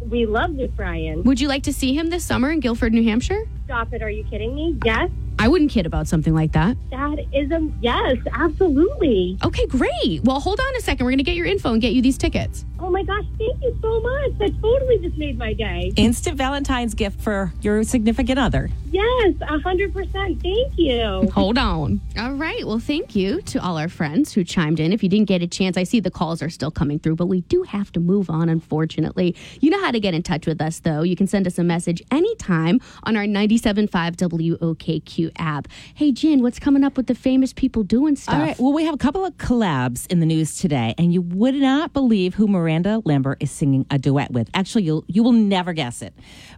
[0.00, 1.24] We love Luke Bryan.
[1.24, 3.48] Would you like to see him this summer in Gilford, New Hampshire?
[3.64, 4.00] Stop it.
[4.02, 4.78] Are you kidding me?
[4.84, 5.10] Yes.
[5.40, 6.76] I wouldn't kid about something like that.
[6.90, 9.38] That is a yes, absolutely.
[9.42, 10.20] Okay, great.
[10.22, 11.04] Well, hold on a second.
[11.04, 12.64] We're going to get your info and get you these tickets.
[12.84, 14.38] Oh my gosh, thank you so much.
[14.38, 15.92] That totally just made my day.
[15.96, 18.70] Instant Valentine's gift for your significant other.
[18.90, 20.42] Yes, a hundred percent.
[20.42, 21.30] Thank you.
[21.32, 22.00] Hold on.
[22.18, 22.66] All right.
[22.66, 24.92] Well, thank you to all our friends who chimed in.
[24.92, 27.26] If you didn't get a chance, I see the calls are still coming through, but
[27.26, 29.34] we do have to move on, unfortunately.
[29.60, 31.02] You know how to get in touch with us, though.
[31.02, 35.68] You can send us a message anytime on our 97.5 WOKQ app.
[35.94, 38.34] Hey, Jen, what's coming up with the famous people doing stuff?
[38.34, 38.58] All right.
[38.58, 41.94] Well, we have a couple of collabs in the news today, and you would not
[41.94, 44.48] believe who Miranda Lambert is singing a duet with.
[44.54, 46.14] Actually, you'll you will never guess it.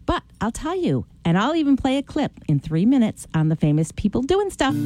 [0.07, 3.57] But I'll tell you, and I'll even play a clip in three minutes on the
[3.57, 4.77] famous people doing stuff.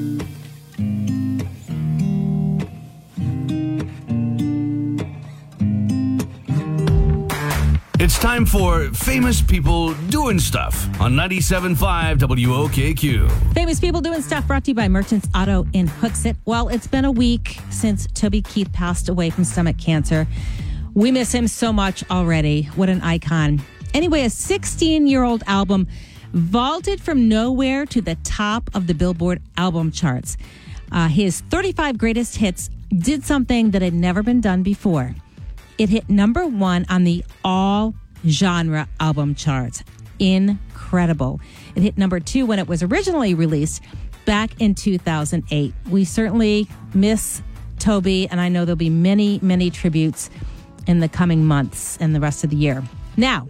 [8.01, 13.53] It's time for famous people doing stuff on 97.5 WOKQ.
[13.53, 16.37] Famous people doing stuff brought to you by Merchants Auto in Hooksett.
[16.47, 20.27] Well, it's been a week since Toby Keith passed away from stomach cancer.
[20.95, 22.65] We miss him so much already.
[22.75, 23.61] What an icon.
[23.95, 25.87] Anyway, a 16 year old album
[26.33, 30.37] vaulted from nowhere to the top of the Billboard album charts.
[30.91, 35.15] Uh, his 35 greatest hits did something that had never been done before.
[35.77, 37.95] It hit number one on the all
[38.27, 39.85] genre album charts.
[40.19, 41.41] Incredible.
[41.75, 43.83] It hit number two when it was originally released
[44.25, 45.73] back in 2008.
[45.89, 47.43] We certainly miss
[47.79, 50.31] Toby, and I know there'll be many, many tributes
[50.89, 52.83] in the coming months and the rest of the year.
[53.17, 53.49] Now,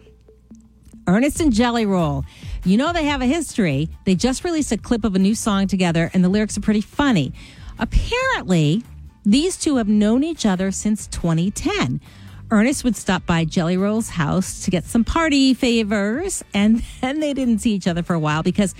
[1.06, 2.24] Ernest and Jelly Roll.
[2.64, 3.88] You know they have a history.
[4.04, 6.82] They just released a clip of a new song together, and the lyrics are pretty
[6.82, 7.32] funny.
[7.78, 8.82] Apparently,
[9.24, 12.02] these two have known each other since 2010.
[12.50, 17.32] Ernest would stop by Jelly Roll's house to get some party favors, and then they
[17.32, 18.74] didn't see each other for a while because,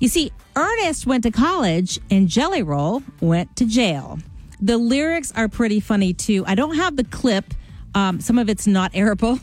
[0.00, 4.18] you see, Ernest went to college and Jelly Roll went to jail.
[4.60, 6.44] The lyrics are pretty funny too.
[6.46, 7.54] I don't have the clip.
[7.94, 9.40] Um, some of it's not airable,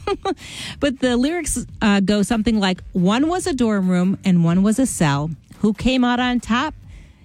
[0.79, 4.79] but the lyrics uh, go something like One was a dorm room and one was
[4.79, 5.29] a cell.
[5.59, 6.73] Who came out on top?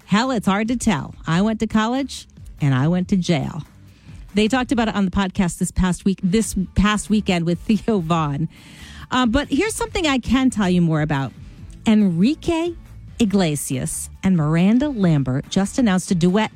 [0.06, 1.14] Hell, it's hard to tell.
[1.26, 2.26] I went to college
[2.60, 3.62] and I went to jail.
[4.34, 8.00] They talked about it on the podcast this past week, this past weekend with Theo
[8.00, 8.48] Von.
[9.10, 11.32] Uh, but here's something I can tell you more about.
[11.86, 12.74] Enrique
[13.18, 16.50] Iglesias and Miranda Lambert just announced a duet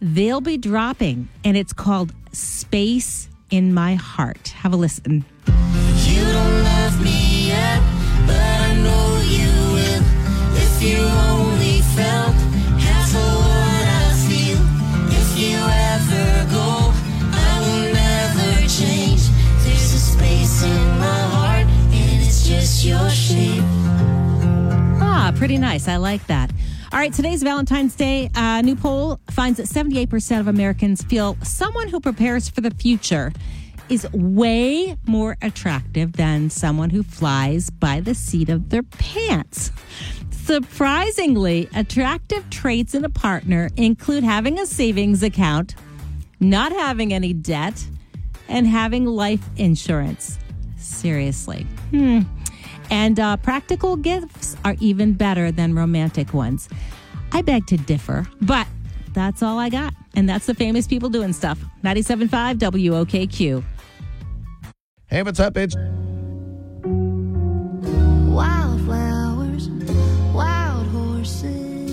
[0.00, 4.48] they'll be dropping, and it's called Space in My Heart.
[4.62, 5.24] Have a listen.
[5.46, 7.80] You don't love me yet,
[8.26, 10.02] but I know you will.
[10.58, 10.98] If you
[11.30, 12.34] only felt
[12.82, 14.58] half of what I feel,
[15.20, 15.56] if you
[15.94, 16.92] ever go,
[17.30, 19.22] I will never change.
[19.62, 23.62] There's a space in my heart, and it's just your shape.
[25.00, 25.86] Ah, pretty nice.
[25.86, 26.50] I like that.
[26.94, 28.30] All right, today's Valentine's Day.
[28.36, 33.32] A new poll finds that 78% of Americans feel someone who prepares for the future
[33.88, 39.72] is way more attractive than someone who flies by the seat of their pants.
[40.30, 45.74] Surprisingly, attractive traits in a partner include having a savings account,
[46.38, 47.84] not having any debt,
[48.48, 50.38] and having life insurance.
[50.76, 51.66] Seriously.
[51.90, 52.20] Hmm.
[52.90, 56.68] And uh, practical gifts are even better than romantic ones.
[57.32, 58.66] I beg to differ, but
[59.12, 59.94] that's all I got.
[60.14, 61.58] And that's the famous people doing stuff.
[61.82, 63.64] 97.5 WOKQ.
[65.06, 65.56] Hey, what's up?
[65.56, 65.74] It's
[68.34, 69.68] Wildflowers,
[70.34, 71.92] wild horses.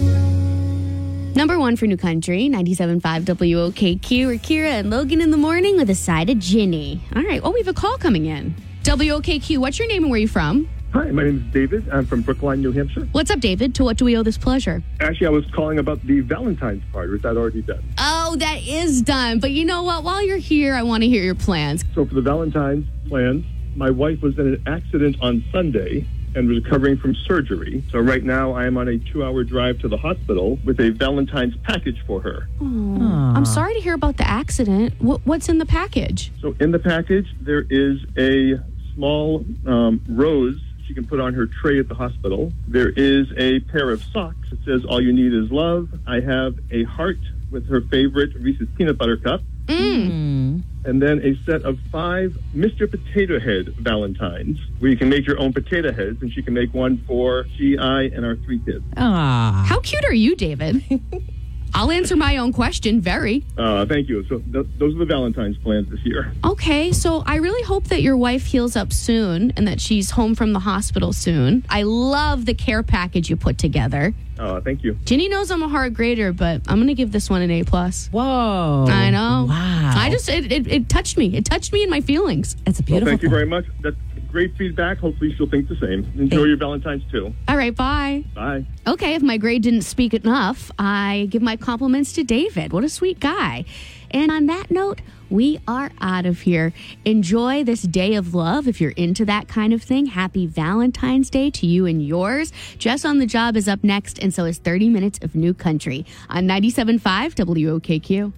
[1.36, 4.26] Number one for New Country, 97.5 WOKQ.
[4.26, 7.02] We're Kira and Logan in the morning with a side of Ginny.
[7.16, 7.42] All right.
[7.44, 8.56] Oh, we have a call coming in.
[8.84, 10.68] WOKQ, what's your name and where are you from?
[10.94, 11.88] Hi, my name is David.
[11.89, 13.08] I'm from Brookline, New Hampshire.
[13.14, 13.74] What's up, David?
[13.76, 14.84] To what do we owe this pleasure?
[15.00, 17.14] Actually, I was calling about the Valentine's party.
[17.14, 17.82] Is that already done?
[17.98, 19.39] Oh, that is done.
[19.39, 20.04] But you know what?
[20.04, 21.86] While you're here, I want to hear your plans.
[21.96, 26.62] So for the Valentine's plans, my wife was in an accident on Sunday and was
[26.62, 27.86] recovering from surgery.
[27.89, 31.56] So right now I am on a two-hour drive to the hospital with a Valentine's
[31.64, 32.50] package for her.
[32.60, 34.96] Oh, I'm sorry to hear about the accident.
[35.00, 36.34] What, what's in the package?
[36.42, 38.60] So in the package, there is a
[38.94, 40.60] small um, rose
[40.92, 42.52] she can put on her tray at the hospital.
[42.68, 44.50] There is a pair of socks.
[44.50, 45.88] that says, All you need is love.
[46.06, 47.20] I have a heart
[47.50, 49.39] with her favorite Reese's peanut butter cup.
[49.68, 50.64] Mm.
[50.84, 52.92] And then a set of five Mr.
[52.92, 56.74] Potato Head Valentines, where you can make your own potato heads, and she can make
[56.74, 58.84] one for she, I, and our three kids.
[58.98, 59.64] Ah.
[59.70, 60.84] How cute are you, David?
[61.74, 62.99] I'll answer my own question.
[63.01, 63.43] Very.
[63.57, 64.26] Uh, thank you.
[64.28, 66.34] So th- those are the Valentine's plans this year.
[66.43, 70.36] Okay, so I really hope that your wife heals up soon and that she's home
[70.36, 71.65] from the hospital soon.
[71.69, 74.13] I love the care package you put together.
[74.39, 74.93] Uh, thank you.
[75.05, 78.07] Ginny knows I'm a hard grader, but I'm gonna give this one an A plus.
[78.07, 78.86] Whoa!
[78.89, 79.45] I know.
[79.47, 79.93] Wow.
[79.95, 81.36] I just it, it, it touched me.
[81.36, 82.55] It touched me in my feelings.
[82.65, 83.65] It's a Well, thank you very much.
[83.82, 83.95] That's
[84.32, 84.97] great feedback.
[84.99, 86.11] Hopefully she'll think the same.
[86.17, 87.34] Enjoy your Valentine's too.
[87.47, 88.23] All right, bye.
[88.34, 88.65] Bye.
[88.88, 92.73] Okay, if my grade didn't speak enough, I give my compliments to David.
[92.73, 93.65] What a sweet guy.
[94.09, 96.73] And on that note, we are out of here.
[97.05, 100.07] Enjoy this day of love if you're into that kind of thing.
[100.07, 102.51] Happy Valentine's Day to you and yours.
[102.77, 106.05] Jess on the Job is up next, and so is 30 Minutes of New Country
[106.29, 106.99] on 97.5
[107.36, 108.34] WOKQ.